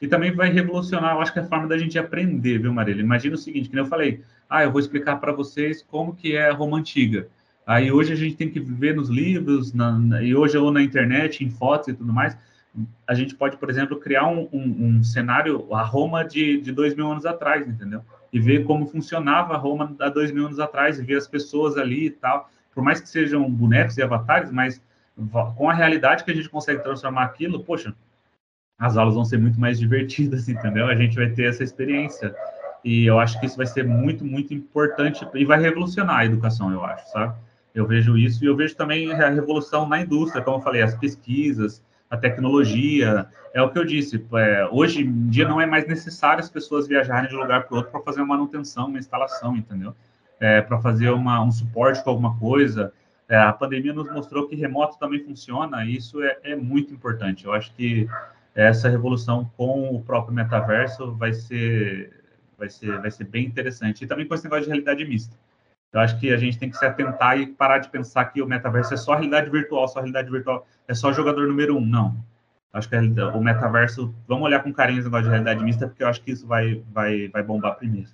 E 0.00 0.06
também 0.06 0.32
vai 0.32 0.50
revolucionar, 0.50 1.16
eu 1.16 1.20
acho 1.20 1.32
que 1.32 1.40
a 1.40 1.44
forma 1.44 1.66
da 1.66 1.76
gente 1.76 1.98
aprender, 1.98 2.58
viu, 2.58 2.72
Marília? 2.72 3.02
Imagina 3.02 3.34
o 3.34 3.38
seguinte, 3.38 3.68
que 3.68 3.78
eu 3.78 3.86
falei, 3.86 4.22
ah, 4.48 4.62
eu 4.62 4.70
vou 4.70 4.80
explicar 4.80 5.16
para 5.16 5.32
vocês 5.32 5.82
como 5.82 6.14
que 6.14 6.36
é 6.36 6.48
a 6.48 6.54
Roma 6.54 6.78
Antiga. 6.78 7.28
Aí 7.70 7.92
hoje 7.92 8.12
a 8.12 8.16
gente 8.16 8.36
tem 8.36 8.50
que 8.50 8.58
viver 8.58 8.96
nos 8.96 9.08
livros, 9.08 9.72
na, 9.72 9.92
na, 9.92 10.22
e 10.22 10.34
hoje 10.34 10.58
ou 10.58 10.72
na 10.72 10.82
internet, 10.82 11.44
em 11.44 11.50
fotos 11.50 11.88
e 11.88 11.94
tudo 11.94 12.12
mais. 12.12 12.36
A 13.06 13.14
gente 13.14 13.34
pode, 13.34 13.56
por 13.56 13.70
exemplo, 13.70 13.98
criar 13.98 14.26
um, 14.26 14.48
um, 14.52 14.86
um 14.86 15.04
cenário, 15.04 15.72
a 15.72 15.82
Roma 15.82 16.24
de, 16.24 16.60
de 16.60 16.72
dois 16.72 16.94
mil 16.94 17.10
anos 17.10 17.24
atrás, 17.24 17.68
entendeu? 17.68 18.02
e 18.32 18.38
ver 18.38 18.64
como 18.64 18.86
funcionava 18.86 19.56
Roma 19.56 19.94
há 20.00 20.08
dois 20.08 20.30
mil 20.30 20.46
anos 20.46 20.58
atrás, 20.58 20.98
e 20.98 21.04
ver 21.04 21.16
as 21.16 21.26
pessoas 21.26 21.76
ali 21.76 22.06
e 22.06 22.10
tal. 22.10 22.48
Por 22.74 22.82
mais 22.82 23.00
que 23.00 23.08
sejam 23.08 23.50
bonecos 23.50 23.96
e 23.98 24.02
avatares, 24.02 24.50
mas 24.50 24.80
com 25.56 25.68
a 25.68 25.74
realidade 25.74 26.24
que 26.24 26.30
a 26.30 26.34
gente 26.34 26.48
consegue 26.48 26.82
transformar 26.82 27.24
aquilo, 27.24 27.64
poxa, 27.64 27.94
as 28.78 28.96
aulas 28.96 29.14
vão 29.14 29.24
ser 29.24 29.38
muito 29.38 29.60
mais 29.60 29.78
divertidas, 29.78 30.48
entendeu? 30.50 30.86
A 30.86 30.94
gente 30.94 31.16
vai 31.16 31.28
ter 31.30 31.48
essa 31.48 31.64
experiência. 31.64 32.34
E 32.82 33.04
eu 33.04 33.18
acho 33.18 33.38
que 33.38 33.46
isso 33.46 33.56
vai 33.56 33.66
ser 33.66 33.84
muito, 33.84 34.24
muito 34.24 34.54
importante 34.54 35.26
e 35.34 35.44
vai 35.44 35.60
revolucionar 35.60 36.20
a 36.20 36.24
educação, 36.24 36.72
eu 36.72 36.82
acho, 36.82 37.10
sabe? 37.10 37.34
Eu 37.74 37.86
vejo 37.86 38.16
isso 38.16 38.44
e 38.44 38.46
eu 38.46 38.56
vejo 38.56 38.74
também 38.76 39.12
a 39.12 39.28
revolução 39.28 39.88
na 39.88 40.00
indústria, 40.00 40.42
como 40.42 40.58
eu 40.58 40.62
falei, 40.62 40.82
as 40.82 40.94
pesquisas, 40.94 41.82
a 42.10 42.16
tecnologia. 42.16 43.26
É 43.54 43.62
o 43.62 43.70
que 43.70 43.78
eu 43.78 43.84
disse, 43.84 44.24
é, 44.34 44.68
hoje 44.70 45.02
em 45.02 45.28
dia 45.28 45.46
não 45.46 45.60
é 45.60 45.66
mais 45.66 45.86
necessário 45.86 46.40
as 46.40 46.50
pessoas 46.50 46.88
viajarem 46.88 47.28
de 47.28 47.36
um 47.36 47.40
lugar 47.40 47.66
para 47.66 47.76
outro 47.76 47.92
para 47.92 48.00
fazer 48.02 48.20
uma 48.20 48.36
manutenção, 48.36 48.86
uma 48.86 48.98
instalação, 48.98 49.56
entendeu? 49.56 49.94
É, 50.40 50.60
para 50.60 50.80
fazer 50.80 51.10
uma, 51.10 51.42
um 51.42 51.50
suporte 51.50 52.02
com 52.02 52.10
alguma 52.10 52.36
coisa. 52.38 52.92
É, 53.28 53.36
a 53.36 53.52
pandemia 53.52 53.92
nos 53.92 54.10
mostrou 54.10 54.48
que 54.48 54.56
remoto 54.56 54.98
também 54.98 55.22
funciona, 55.22 55.84
e 55.84 55.96
isso 55.96 56.20
é, 56.22 56.36
é 56.42 56.56
muito 56.56 56.92
importante. 56.92 57.44
Eu 57.44 57.52
acho 57.52 57.72
que 57.74 58.08
essa 58.54 58.88
revolução 58.88 59.48
com 59.56 59.94
o 59.94 60.02
próprio 60.02 60.34
metaverso 60.34 61.12
vai 61.14 61.32
ser, 61.32 62.10
vai 62.58 62.68
ser, 62.68 63.00
vai 63.00 63.10
ser 63.10 63.24
bem 63.24 63.46
interessante. 63.46 64.02
E 64.02 64.06
também 64.06 64.26
com 64.26 64.34
esse 64.34 64.44
negócio 64.44 64.64
de 64.64 64.70
realidade 64.70 65.04
mista. 65.04 65.36
Eu 65.92 66.00
acho 66.00 66.18
que 66.20 66.32
a 66.32 66.36
gente 66.36 66.58
tem 66.58 66.70
que 66.70 66.76
se 66.76 66.84
atentar 66.84 67.38
e 67.38 67.46
parar 67.46 67.78
de 67.78 67.88
pensar 67.88 68.24
que 68.26 68.40
o 68.40 68.46
metaverso 68.46 68.94
é 68.94 68.96
só 68.96 69.12
realidade 69.12 69.50
virtual, 69.50 69.88
só 69.88 69.98
realidade 69.98 70.30
virtual, 70.30 70.66
é 70.86 70.94
só 70.94 71.12
jogador 71.12 71.48
número 71.48 71.76
um. 71.76 71.84
Não. 71.84 72.16
Acho 72.72 72.88
que 72.88 72.96
o 72.96 73.40
metaverso, 73.40 74.14
vamos 74.28 74.44
olhar 74.44 74.62
com 74.62 74.72
carinho 74.72 75.00
esse 75.00 75.08
negócio 75.08 75.24
de 75.24 75.30
realidade 75.30 75.64
mista, 75.64 75.88
porque 75.88 76.04
eu 76.04 76.08
acho 76.08 76.22
que 76.22 76.30
isso 76.30 76.46
vai, 76.46 76.80
vai, 76.92 77.28
vai 77.28 77.42
bombar 77.42 77.74
primeiro. 77.74 78.08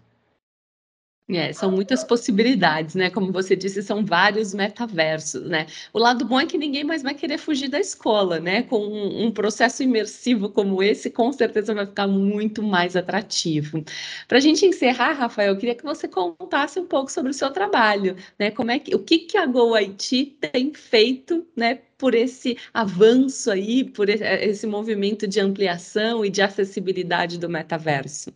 É, 1.28 1.52
são 1.52 1.72
muitas 1.72 2.04
possibilidades, 2.04 2.94
né? 2.94 3.10
Como 3.10 3.32
você 3.32 3.56
disse, 3.56 3.82
são 3.82 4.04
vários 4.04 4.54
metaversos, 4.54 5.42
né? 5.48 5.66
O 5.92 5.98
lado 5.98 6.24
bom 6.24 6.38
é 6.38 6.46
que 6.46 6.56
ninguém 6.56 6.84
mais 6.84 7.02
vai 7.02 7.14
querer 7.14 7.36
fugir 7.36 7.66
da 7.68 7.80
escola, 7.80 8.38
né? 8.38 8.62
Com 8.62 8.78
um, 8.78 9.24
um 9.26 9.32
processo 9.32 9.82
imersivo 9.82 10.48
como 10.50 10.80
esse, 10.80 11.10
com 11.10 11.32
certeza 11.32 11.74
vai 11.74 11.84
ficar 11.84 12.06
muito 12.06 12.62
mais 12.62 12.94
atrativo. 12.94 13.84
Para 14.28 14.38
a 14.38 14.40
gente 14.40 14.64
encerrar, 14.64 15.14
Rafael, 15.14 15.54
eu 15.54 15.58
queria 15.58 15.74
que 15.74 15.82
você 15.82 16.06
contasse 16.06 16.78
um 16.78 16.86
pouco 16.86 17.10
sobre 17.10 17.30
o 17.32 17.34
seu 17.34 17.50
trabalho, 17.50 18.16
né? 18.38 18.52
Como 18.52 18.70
é 18.70 18.78
que, 18.78 18.94
o 18.94 19.00
que, 19.00 19.18
que 19.18 19.36
a 19.36 19.46
GoIT 19.46 20.38
tem 20.52 20.72
feito, 20.74 21.44
né? 21.56 21.80
Por 21.98 22.14
esse 22.14 22.56
avanço 22.72 23.50
aí, 23.50 23.82
por 23.82 24.08
esse 24.08 24.66
movimento 24.66 25.26
de 25.26 25.40
ampliação 25.40 26.24
e 26.24 26.30
de 26.30 26.40
acessibilidade 26.40 27.36
do 27.38 27.48
metaverso. 27.48 28.32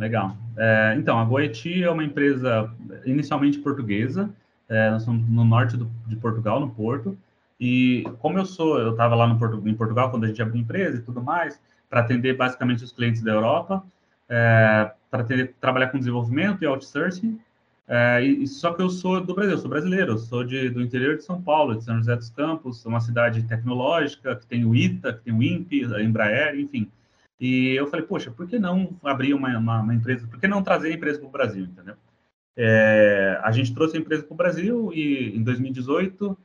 Legal. 0.00 0.34
É, 0.56 0.94
então, 0.96 1.18
a 1.18 1.24
Goeti 1.26 1.84
é 1.84 1.90
uma 1.90 2.02
empresa 2.02 2.72
inicialmente 3.04 3.58
portuguesa, 3.58 4.30
é, 4.66 4.90
nós 4.90 5.02
somos 5.02 5.28
no 5.28 5.44
norte 5.44 5.76
do, 5.76 5.90
de 6.06 6.16
Portugal, 6.16 6.58
no 6.58 6.70
Porto, 6.70 7.18
e 7.60 8.04
como 8.18 8.38
eu 8.38 8.46
sou, 8.46 8.78
eu 8.78 8.92
estava 8.92 9.14
lá 9.14 9.26
no 9.26 9.38
Porto, 9.38 9.62
em 9.68 9.74
Portugal 9.74 10.10
quando 10.10 10.24
a 10.24 10.28
gente 10.28 10.40
abriu 10.40 10.58
empresa 10.58 10.96
e 10.96 11.02
tudo 11.02 11.22
mais, 11.22 11.60
para 11.90 12.00
atender 12.00 12.34
basicamente 12.34 12.82
os 12.82 12.92
clientes 12.92 13.20
da 13.20 13.32
Europa, 13.32 13.84
é, 14.26 14.90
para 15.10 15.22
trabalhar 15.60 15.88
com 15.88 15.98
desenvolvimento 15.98 16.64
e 16.64 16.66
outsourcing, 16.66 17.38
é, 17.86 18.22
e, 18.24 18.46
só 18.46 18.72
que 18.72 18.80
eu 18.80 18.88
sou 18.88 19.20
do 19.20 19.34
Brasil, 19.34 19.58
sou 19.58 19.68
brasileiro, 19.68 20.16
sou 20.16 20.44
de, 20.44 20.70
do 20.70 20.80
interior 20.80 21.18
de 21.18 21.24
São 21.24 21.42
Paulo, 21.42 21.76
de 21.76 21.84
São 21.84 21.98
José 21.98 22.16
dos 22.16 22.30
Campos, 22.30 22.86
uma 22.86 23.00
cidade 23.00 23.42
tecnológica, 23.42 24.34
que 24.34 24.46
tem 24.46 24.64
o 24.64 24.74
ITA, 24.74 25.12
que 25.12 25.24
tem 25.24 25.34
o 25.34 25.42
INPE, 25.42 25.94
a 25.94 26.02
Embraer, 26.02 26.58
enfim, 26.58 26.90
e 27.40 27.74
eu 27.74 27.86
falei, 27.86 28.04
poxa, 28.04 28.30
por 28.30 28.46
que 28.46 28.58
não 28.58 28.96
abrir 29.02 29.32
uma, 29.32 29.56
uma, 29.56 29.80
uma 29.80 29.94
empresa, 29.94 30.26
por 30.26 30.38
que 30.38 30.46
não 30.46 30.62
trazer 30.62 30.88
a 30.88 30.94
empresa 30.94 31.18
para 31.18 31.28
o 31.28 31.32
Brasil, 31.32 31.64
entendeu? 31.64 31.94
É, 32.56 33.40
a 33.42 33.50
gente 33.50 33.72
trouxe 33.72 33.96
a 33.96 34.00
empresa 34.00 34.22
para 34.22 34.34
o 34.34 34.36
Brasil 34.36 34.92
e 34.92 35.34
em 35.34 35.42
2018 35.42 36.36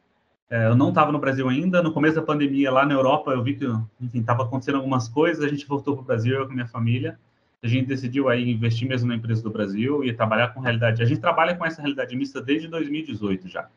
é, 0.50 0.68
eu 0.68 0.76
não 0.76 0.90
estava 0.90 1.12
no 1.12 1.20
Brasil 1.20 1.50
ainda. 1.50 1.82
No 1.82 1.92
começo 1.92 2.16
da 2.16 2.22
pandemia, 2.22 2.72
lá 2.72 2.86
na 2.86 2.94
Europa, 2.94 3.32
eu 3.32 3.44
vi 3.44 3.56
que, 3.56 3.66
estava 4.18 4.44
acontecendo 4.44 4.76
algumas 4.76 5.10
coisas. 5.10 5.44
A 5.44 5.48
gente 5.48 5.68
voltou 5.68 5.96
para 5.96 6.04
o 6.04 6.06
Brasil, 6.06 6.36
eu 6.36 6.48
com 6.48 6.54
minha 6.54 6.68
família. 6.68 7.20
A 7.62 7.68
gente 7.68 7.88
decidiu 7.88 8.30
aí 8.30 8.50
investir 8.50 8.88
mesmo 8.88 9.08
na 9.08 9.16
empresa 9.16 9.42
do 9.42 9.50
Brasil 9.50 10.04
e 10.04 10.14
trabalhar 10.14 10.50
com 10.50 10.60
realidade. 10.60 11.02
A 11.02 11.06
gente 11.06 11.20
trabalha 11.20 11.56
com 11.56 11.66
essa 11.66 11.82
realidade 11.82 12.16
mista 12.16 12.42
desde 12.42 12.68
2018 12.68 13.48
já. 13.50 13.68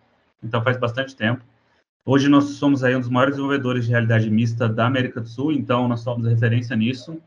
Então 0.42 0.62
faz 0.62 0.76
bastante 0.76 1.16
tempo. 1.16 1.42
Hoje 2.10 2.26
nós 2.26 2.44
somos 2.52 2.82
aí 2.82 2.96
um 2.96 3.00
dos 3.00 3.10
maiores 3.10 3.34
desenvolvedores 3.34 3.84
de 3.84 3.90
realidade 3.90 4.30
mista 4.30 4.66
da 4.66 4.86
América 4.86 5.20
do 5.20 5.28
Sul, 5.28 5.52
então 5.52 5.86
nós 5.86 6.00
somos 6.00 6.26
referência 6.26 6.74
nisso. 6.74 7.20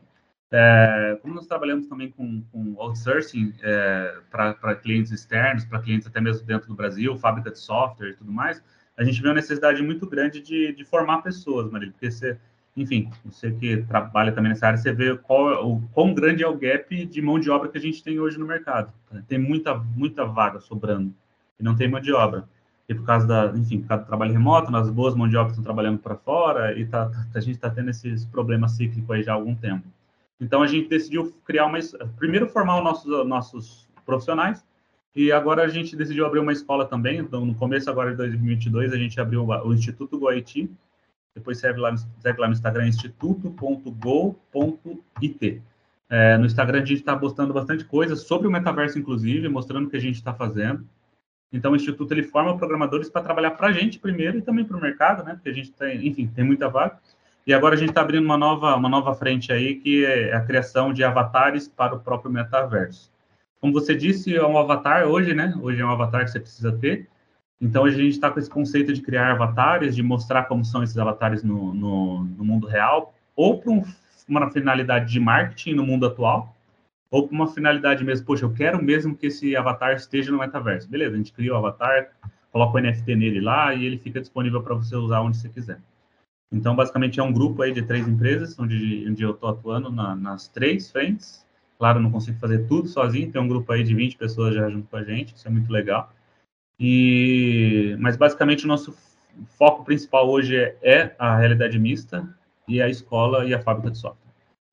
É, 0.50 1.16
como 1.22 1.34
nós 1.34 1.46
trabalhamos 1.46 1.86
também 1.86 2.10
com, 2.10 2.42
com 2.50 2.74
outsourcing 2.76 3.54
é, 3.62 4.16
para 4.28 4.74
clientes 4.74 5.12
externos, 5.12 5.64
para 5.64 5.78
clientes 5.78 6.08
até 6.08 6.20
mesmo 6.20 6.44
dentro 6.44 6.66
do 6.66 6.74
Brasil, 6.74 7.16
fábrica 7.16 7.52
de 7.52 7.60
software 7.60 8.08
e 8.08 8.16
tudo 8.16 8.32
mais, 8.32 8.60
a 8.96 9.04
gente 9.04 9.22
vê 9.22 9.28
uma 9.28 9.34
necessidade 9.34 9.80
muito 9.84 10.04
grande 10.04 10.40
de, 10.40 10.72
de 10.72 10.84
formar 10.84 11.22
pessoas, 11.22 11.70
Marília, 11.70 11.92
porque 11.92 12.10
você, 12.10 12.36
enfim, 12.76 13.08
você 13.24 13.52
que 13.52 13.84
trabalha 13.84 14.32
também 14.32 14.48
nessa 14.48 14.66
área, 14.66 14.78
você 14.78 14.92
vê 14.92 15.16
qual, 15.16 15.64
o 15.64 15.80
quão 15.92 16.12
grande 16.12 16.42
é 16.42 16.48
o 16.48 16.58
gap 16.58 17.06
de 17.06 17.22
mão 17.22 17.38
de 17.38 17.48
obra 17.48 17.68
que 17.68 17.78
a 17.78 17.80
gente 17.80 18.02
tem 18.02 18.18
hoje 18.18 18.36
no 18.36 18.48
mercado. 18.48 18.92
Tem 19.28 19.38
muita, 19.38 19.76
muita 19.76 20.24
vaga 20.24 20.58
sobrando 20.58 21.14
e 21.60 21.62
não 21.62 21.76
tem 21.76 21.88
mão 21.88 22.00
de 22.00 22.12
obra 22.12 22.48
e 22.92 22.94
por 22.94 23.04
causa 23.04 23.26
da, 23.26 23.52
enfim, 23.56 23.80
por 23.80 23.88
causa 23.88 24.04
do 24.04 24.06
trabalho 24.06 24.32
remoto, 24.32 24.70
nas 24.70 24.88
boas 24.88 25.14
mão 25.14 25.28
de 25.28 25.36
obra 25.36 25.50
estão 25.50 25.64
trabalhando 25.64 25.98
para 25.98 26.14
fora 26.14 26.78
e 26.78 26.86
tá, 26.86 27.10
a 27.34 27.40
gente 27.40 27.56
está 27.56 27.68
tendo 27.68 27.90
esses 27.90 28.24
problemas 28.24 28.72
cíclicos 28.72 29.10
aí 29.10 29.22
já 29.22 29.32
há 29.32 29.34
algum 29.34 29.54
tempo. 29.54 29.86
Então 30.40 30.62
a 30.62 30.66
gente 30.66 30.88
decidiu 30.88 31.34
criar 31.44 31.66
uma, 31.66 31.78
primeiro 32.16 32.48
formar 32.48 32.78
os 32.78 32.84
nossos, 32.84 33.26
nossos 33.26 33.88
profissionais 34.04 34.64
e 35.14 35.32
agora 35.32 35.62
a 35.62 35.68
gente 35.68 35.96
decidiu 35.96 36.26
abrir 36.26 36.40
uma 36.40 36.52
escola 36.52 36.86
também. 36.86 37.18
Então 37.18 37.44
no 37.44 37.54
começo 37.54 37.90
agora 37.90 38.10
de 38.10 38.16
2022 38.18 38.92
a 38.92 38.96
gente 38.96 39.20
abriu 39.20 39.46
o 39.46 39.72
Instituto 39.72 40.18
Goiti, 40.18 40.70
depois 41.34 41.58
segue 41.58 41.80
lá, 41.80 41.96
segue 41.96 42.40
lá 42.40 42.46
no 42.46 42.52
Instagram 42.52 42.88
instituto.go.it. 42.88 45.62
É, 46.10 46.36
no 46.36 46.44
Instagram 46.44 46.82
a 46.82 46.84
gente 46.84 46.98
está 46.98 47.16
postando 47.16 47.54
bastante 47.54 47.86
coisa 47.86 48.14
sobre 48.16 48.46
o 48.46 48.50
metaverso, 48.50 48.98
inclusive, 48.98 49.48
mostrando 49.48 49.86
o 49.86 49.90
que 49.90 49.96
a 49.96 50.00
gente 50.00 50.16
está 50.16 50.34
fazendo. 50.34 50.86
Então, 51.52 51.72
o 51.72 51.76
Instituto 51.76 52.12
ele 52.12 52.22
forma 52.22 52.56
programadores 52.56 53.10
para 53.10 53.22
trabalhar 53.22 53.50
para 53.52 53.68
a 53.68 53.72
gente 53.72 53.98
primeiro 53.98 54.38
e 54.38 54.42
também 54.42 54.64
para 54.64 54.76
o 54.76 54.80
mercado, 54.80 55.22
né? 55.22 55.34
Porque 55.34 55.50
a 55.50 55.52
gente 55.52 55.70
tem, 55.72 56.06
enfim, 56.06 56.26
tem 56.26 56.44
muita 56.44 56.68
vaga. 56.68 56.98
E 57.46 57.52
agora 57.52 57.74
a 57.74 57.78
gente 57.78 57.90
está 57.90 58.00
abrindo 58.00 58.24
uma 58.24 58.38
nova, 58.38 58.74
uma 58.76 58.88
nova 58.88 59.14
frente 59.14 59.52
aí, 59.52 59.74
que 59.74 60.04
é 60.04 60.32
a 60.32 60.40
criação 60.40 60.92
de 60.92 61.04
avatares 61.04 61.68
para 61.68 61.94
o 61.94 62.00
próprio 62.00 62.32
metaverso. 62.32 63.10
Como 63.60 63.72
você 63.72 63.94
disse, 63.94 64.34
é 64.34 64.46
um 64.46 64.56
avatar 64.56 65.06
hoje, 65.06 65.34
né? 65.34 65.54
Hoje 65.60 65.80
é 65.80 65.84
um 65.84 65.90
avatar 65.90 66.24
que 66.24 66.30
você 66.30 66.40
precisa 66.40 66.72
ter. 66.72 67.08
Então, 67.60 67.84
a 67.84 67.90
gente 67.90 68.08
está 68.08 68.30
com 68.30 68.40
esse 68.40 68.50
conceito 68.50 68.92
de 68.92 69.02
criar 69.02 69.32
avatares, 69.32 69.94
de 69.94 70.02
mostrar 70.02 70.44
como 70.44 70.64
são 70.64 70.82
esses 70.82 70.96
avatares 70.98 71.42
no, 71.44 71.72
no, 71.74 72.24
no 72.24 72.44
mundo 72.44 72.66
real, 72.66 73.14
ou 73.36 73.60
para 73.60 73.70
um, 73.70 73.84
uma 74.28 74.50
finalidade 74.50 75.12
de 75.12 75.20
marketing 75.20 75.74
no 75.74 75.84
mundo 75.84 76.06
atual, 76.06 76.51
ou 77.12 77.28
para 77.28 77.34
uma 77.34 77.46
finalidade 77.46 78.02
mesmo, 78.02 78.24
poxa, 78.24 78.46
eu 78.46 78.54
quero 78.54 78.82
mesmo 78.82 79.14
que 79.14 79.26
esse 79.26 79.54
avatar 79.54 79.94
esteja 79.94 80.32
no 80.32 80.38
metaverso. 80.38 80.88
Beleza, 80.88 81.14
a 81.14 81.18
gente 81.18 81.30
cria 81.30 81.52
o 81.52 81.56
avatar, 81.56 82.10
coloca 82.50 82.78
o 82.78 82.80
NFT 82.80 83.14
nele 83.14 83.38
lá 83.38 83.74
e 83.74 83.84
ele 83.84 83.98
fica 83.98 84.18
disponível 84.18 84.62
para 84.62 84.74
você 84.74 84.96
usar 84.96 85.20
onde 85.20 85.36
você 85.36 85.50
quiser. 85.50 85.78
Então, 86.50 86.74
basicamente, 86.74 87.20
é 87.20 87.22
um 87.22 87.30
grupo 87.30 87.60
aí 87.60 87.70
de 87.70 87.82
três 87.82 88.08
empresas, 88.08 88.58
onde, 88.58 89.06
onde 89.06 89.22
eu 89.22 89.32
estou 89.32 89.50
atuando 89.50 89.92
na, 89.92 90.16
nas 90.16 90.48
três 90.48 90.90
frentes. 90.90 91.46
Claro, 91.78 92.00
não 92.00 92.10
consigo 92.10 92.38
fazer 92.38 92.66
tudo 92.66 92.88
sozinho, 92.88 93.30
tem 93.30 93.42
um 93.42 93.48
grupo 93.48 93.70
aí 93.72 93.84
de 93.84 93.94
20 93.94 94.16
pessoas 94.16 94.54
já 94.54 94.70
junto 94.70 94.88
com 94.88 94.96
a 94.96 95.04
gente, 95.04 95.34
isso 95.36 95.46
é 95.46 95.50
muito 95.50 95.70
legal. 95.70 96.10
E, 96.80 97.94
mas, 98.00 98.16
basicamente, 98.16 98.64
o 98.64 98.68
nosso 98.68 98.96
foco 99.58 99.84
principal 99.84 100.30
hoje 100.30 100.56
é, 100.56 100.78
é 100.82 101.16
a 101.18 101.36
realidade 101.36 101.78
mista 101.78 102.26
e 102.66 102.80
a 102.80 102.88
escola 102.88 103.44
e 103.44 103.52
a 103.52 103.60
fábrica 103.60 103.90
de 103.90 103.98
software. 103.98 104.21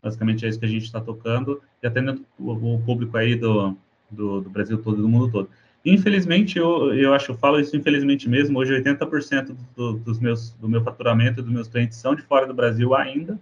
Basicamente 0.01 0.45
é 0.45 0.49
isso 0.49 0.59
que 0.59 0.65
a 0.65 0.69
gente 0.69 0.83
está 0.83 1.01
tocando 1.01 1.62
e 1.83 1.88
atendendo 1.88 2.25
o, 2.38 2.79
público 2.79 3.17
aí 3.17 3.35
do, 3.35 3.75
do, 4.09 4.41
do, 4.41 4.49
Brasil 4.49 4.77
todo, 4.81 5.01
do 5.01 5.09
mundo 5.09 5.31
todo. 5.31 5.49
Infelizmente, 5.85 6.57
eu, 6.57 6.93
eu 6.93 7.13
acho, 7.13 7.31
eu 7.31 7.38
falo 7.38 7.59
isso 7.59 7.75
infelizmente 7.75 8.27
mesmo, 8.27 8.59
hoje 8.59 8.81
80% 8.81 9.55
do, 9.75 9.93
dos 9.93 10.19
meus, 10.19 10.51
do 10.51 10.69
meu 10.69 10.83
faturamento 10.83 11.39
e 11.39 11.43
dos 11.43 11.51
meus 11.51 11.67
clientes 11.67 11.97
são 11.97 12.15
de 12.15 12.21
fora 12.21 12.45
do 12.45 12.53
Brasil 12.53 12.95
ainda, 12.95 13.39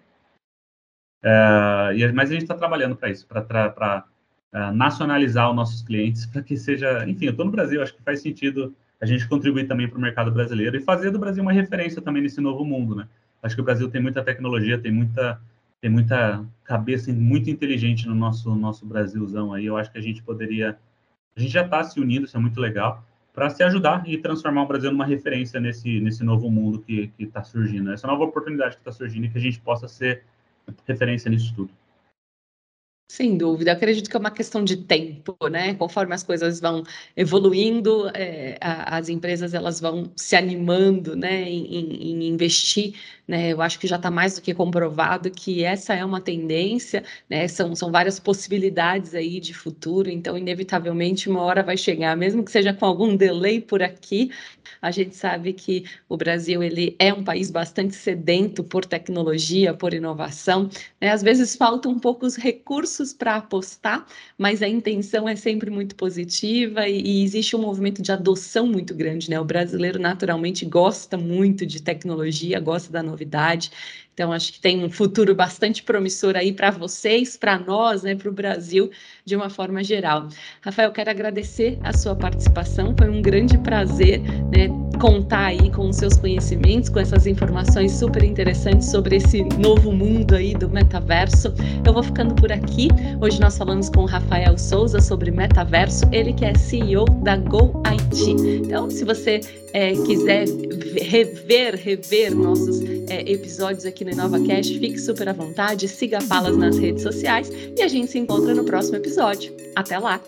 é, 1.24 2.12
mas 2.14 2.30
a 2.30 2.34
gente 2.34 2.44
está 2.44 2.56
trabalhando 2.56 2.96
para 2.96 3.10
isso, 3.10 3.28
para 3.28 4.06
é, 4.54 4.72
nacionalizar 4.72 5.50
os 5.50 5.56
nossos 5.56 5.82
clientes, 5.82 6.26
para 6.26 6.42
que 6.42 6.56
seja, 6.56 7.08
enfim, 7.08 7.26
eu 7.26 7.32
estou 7.32 7.46
no 7.46 7.52
Brasil, 7.52 7.82
acho 7.82 7.94
que 7.94 8.02
faz 8.04 8.22
sentido 8.22 8.76
a 9.00 9.06
gente 9.06 9.28
contribuir 9.28 9.68
também 9.68 9.88
para 9.88 9.98
o 9.98 10.02
mercado 10.02 10.32
brasileiro 10.32 10.78
e 10.78 10.82
fazer 10.82 11.12
do 11.12 11.20
Brasil 11.20 11.44
uma 11.44 11.52
referência 11.52 12.02
também 12.02 12.22
nesse 12.22 12.42
novo 12.42 12.66
mundo, 12.66 12.96
né? 12.96 13.08
Acho 13.44 13.56
que 13.56 13.62
o 13.62 13.64
Brasil 13.64 13.90
tem 13.90 14.02
muita 14.02 14.24
tecnologia, 14.24 14.80
tem 14.80 14.92
muita 14.92 15.40
tem 15.82 15.90
muita 15.90 16.46
cabeça 16.64 17.12
muito 17.14 17.50
inteligente 17.50 18.08
no 18.08 18.16
nosso 18.16 18.56
nosso 18.56 18.86
Brasilzão 18.86 19.54
aí. 19.54 19.66
Eu 19.66 19.78
acho 19.78 19.92
que 19.92 19.98
a 19.98 20.02
gente 20.02 20.24
poderia, 20.24 20.78
a 21.36 21.40
gente 21.40 21.52
já 21.52 21.64
está 21.64 21.84
se 21.84 22.00
unindo, 22.00 22.26
isso 22.26 22.38
é 22.38 22.40
muito 22.40 22.60
legal, 22.60 23.04
para 23.34 23.50
se 23.50 23.64
ajudar 23.64 24.08
e 24.08 24.18
transformar 24.18 24.64
o 24.64 24.68
Brasil 24.68 24.92
numa 24.92 25.06
referência 25.06 25.60
nesse 25.60 26.00
nesse 26.00 26.24
novo 26.24 26.50
mundo 26.50 26.80
que 26.80 27.12
está 27.20 27.44
surgindo, 27.44 27.92
essa 27.92 28.08
nova 28.08 28.24
oportunidade 28.24 28.76
que 28.76 28.82
está 28.82 28.92
surgindo 28.92 29.26
e 29.26 29.30
que 29.30 29.38
a 29.38 29.42
gente 29.42 29.60
possa 29.60 29.88
ser 29.88 30.24
referência 30.86 31.30
nisso 31.30 31.54
tudo. 31.56 31.72
Sem 33.10 33.38
dúvida, 33.38 33.72
acredito 33.72 34.10
que 34.10 34.18
é 34.18 34.20
uma 34.20 34.30
questão 34.30 34.66
de 34.66 34.76
tempo, 34.76 35.38
né? 35.50 35.74
Conforme 35.76 36.14
as 36.14 36.24
coisas 36.24 36.60
vão 36.60 36.84
evoluindo, 37.16 38.10
é, 38.14 38.58
a, 38.60 38.98
as 38.98 39.08
empresas 39.08 39.54
elas 39.54 39.80
vão 39.80 40.12
se 40.14 40.36
animando, 40.36 41.16
né, 41.16 41.50
em, 41.50 41.64
em 42.12 42.28
investir, 42.28 42.96
né? 43.26 43.54
Eu 43.54 43.62
acho 43.62 43.80
que 43.80 43.88
já 43.88 43.96
está 43.96 44.12
mais 44.12 44.36
do 44.36 44.42
que 44.42 44.54
comprovado 44.54 45.32
que 45.32 45.64
essa 45.64 45.94
é 45.94 46.04
uma 46.04 46.20
tendência, 46.20 47.02
né? 47.30 47.48
São, 47.48 47.74
são 47.78 47.92
várias 47.94 48.20
possibilidades 48.20 49.16
aí 49.16 49.40
de 49.40 49.54
futuro, 49.54 50.10
então 50.10 50.38
inevitavelmente 50.38 51.30
uma 51.30 51.42
hora 51.44 51.64
vai 51.64 51.78
chegar, 51.78 52.16
mesmo 52.18 52.44
que 52.44 52.52
seja 52.52 52.74
com 52.74 52.86
algum 52.86 53.16
delay 53.16 53.62
por 53.62 53.82
aqui. 53.82 54.32
A 54.82 54.92
gente 54.92 55.16
sabe 55.16 55.54
que 55.54 55.86
o 56.10 56.18
Brasil 56.18 56.62
ele 56.62 56.96
é 57.00 57.14
um 57.14 57.24
país 57.24 57.50
bastante 57.50 57.96
sedento 57.96 58.64
por 58.66 58.86
tecnologia, 58.86 59.74
por 59.74 59.94
inovação, 59.94 60.70
né? 61.00 61.10
Às 61.12 61.24
vezes 61.24 61.56
faltam 61.56 61.92
um 61.94 62.00
pouco 62.00 62.26
os 62.26 62.36
recursos 62.36 62.97
recursos 62.98 63.14
para 63.14 63.36
apostar, 63.36 64.06
mas 64.38 64.62
a 64.62 64.68
intenção 64.68 65.28
é 65.30 65.36
sempre 65.36 65.70
muito 65.70 65.96
positiva 65.96 66.88
e, 66.88 67.02
e, 67.02 67.24
existe 67.24 67.56
um 67.56 67.60
movimento 67.62 68.02
de 68.02 68.12
adoção 68.12 68.68
muito 68.68 68.96
grande, 68.96 69.30
né? 69.30 69.40
O 69.40 69.46
brasileiro 69.46 70.00
naturalmente 70.00 70.66
gosta 70.66 71.18
muito 71.18 71.66
de 71.66 71.82
tecnologia, 71.82 72.60
gosta 72.60 72.92
da 72.92 73.04
novidade. 73.04 73.72
Então, 74.18 74.34
acho 74.34 74.52
que 74.52 74.60
tem 74.60 74.84
um 74.84 74.90
futuro 74.90 75.36
bastante 75.36 75.84
promissor 75.84 76.36
aí 76.36 76.52
para 76.52 76.72
vocês, 76.72 77.38
para 77.38 77.60
nós, 77.60 78.02
né, 78.02 78.16
para 78.16 78.28
o 78.28 78.32
Brasil, 78.32 78.90
de 79.24 79.36
uma 79.36 79.48
forma 79.48 79.84
geral. 79.84 80.28
Rafael, 80.60 80.92
quero 80.92 81.12
agradecer 81.12 81.78
a 81.84 81.94
sua 81.94 82.16
participação, 82.16 82.96
foi 82.98 83.12
um 83.12 83.22
grande 83.22 83.60
prazer 83.60 84.20
né, 84.20 84.70
contar 85.00 85.46
aí 85.46 85.70
com 85.70 85.88
os 85.88 85.98
seus 85.98 86.18
conhecimentos, 86.18 86.90
com 86.90 87.00
essas 87.00 87.28
informações 87.28 87.92
super 87.92 88.24
interessantes 88.24 88.90
sobre 88.90 89.18
esse 89.18 89.44
novo 89.60 89.92
mundo 89.92 90.34
aí 90.34 90.56
do 90.56 90.68
metaverso. 90.68 91.54
Eu 91.86 91.94
vou 91.94 92.02
ficando 92.02 92.34
por 92.34 92.52
aqui. 92.52 92.88
Hoje 93.22 93.40
nós 93.40 93.56
falamos 93.56 93.88
com 93.88 94.02
o 94.02 94.06
Rafael 94.08 94.58
Souza 94.58 95.00
sobre 95.00 95.30
metaverso, 95.30 96.06
ele 96.12 96.34
que 96.34 96.44
é 96.44 96.56
CEO 96.56 97.06
da 97.22 97.38
Go 97.38 97.84
IT. 97.86 98.32
Então, 98.66 98.90
se 98.90 99.06
você 99.06 99.42
é, 99.74 99.92
quiser 99.92 100.48
rever, 101.04 101.76
rever 101.76 102.36
nossos 102.36 102.82
é, 103.10 103.32
episódios 103.32 103.86
aqui 103.86 104.07
no 104.16 104.48
Cash, 104.48 104.68
fique 104.68 105.00
super 105.00 105.30
à 105.30 105.34
vontade, 105.34 105.88
siga 105.88 106.20
Palas 106.28 106.58
nas 106.58 106.78
redes 106.78 107.04
sociais 107.04 107.50
e 107.78 107.82
a 107.82 107.88
gente 107.88 108.12
se 108.12 108.20
encontra 108.20 108.54
no 108.54 108.64
próximo 108.64 108.98
episódio. 108.98 109.56
Até 109.76 109.98
lá! 109.98 110.22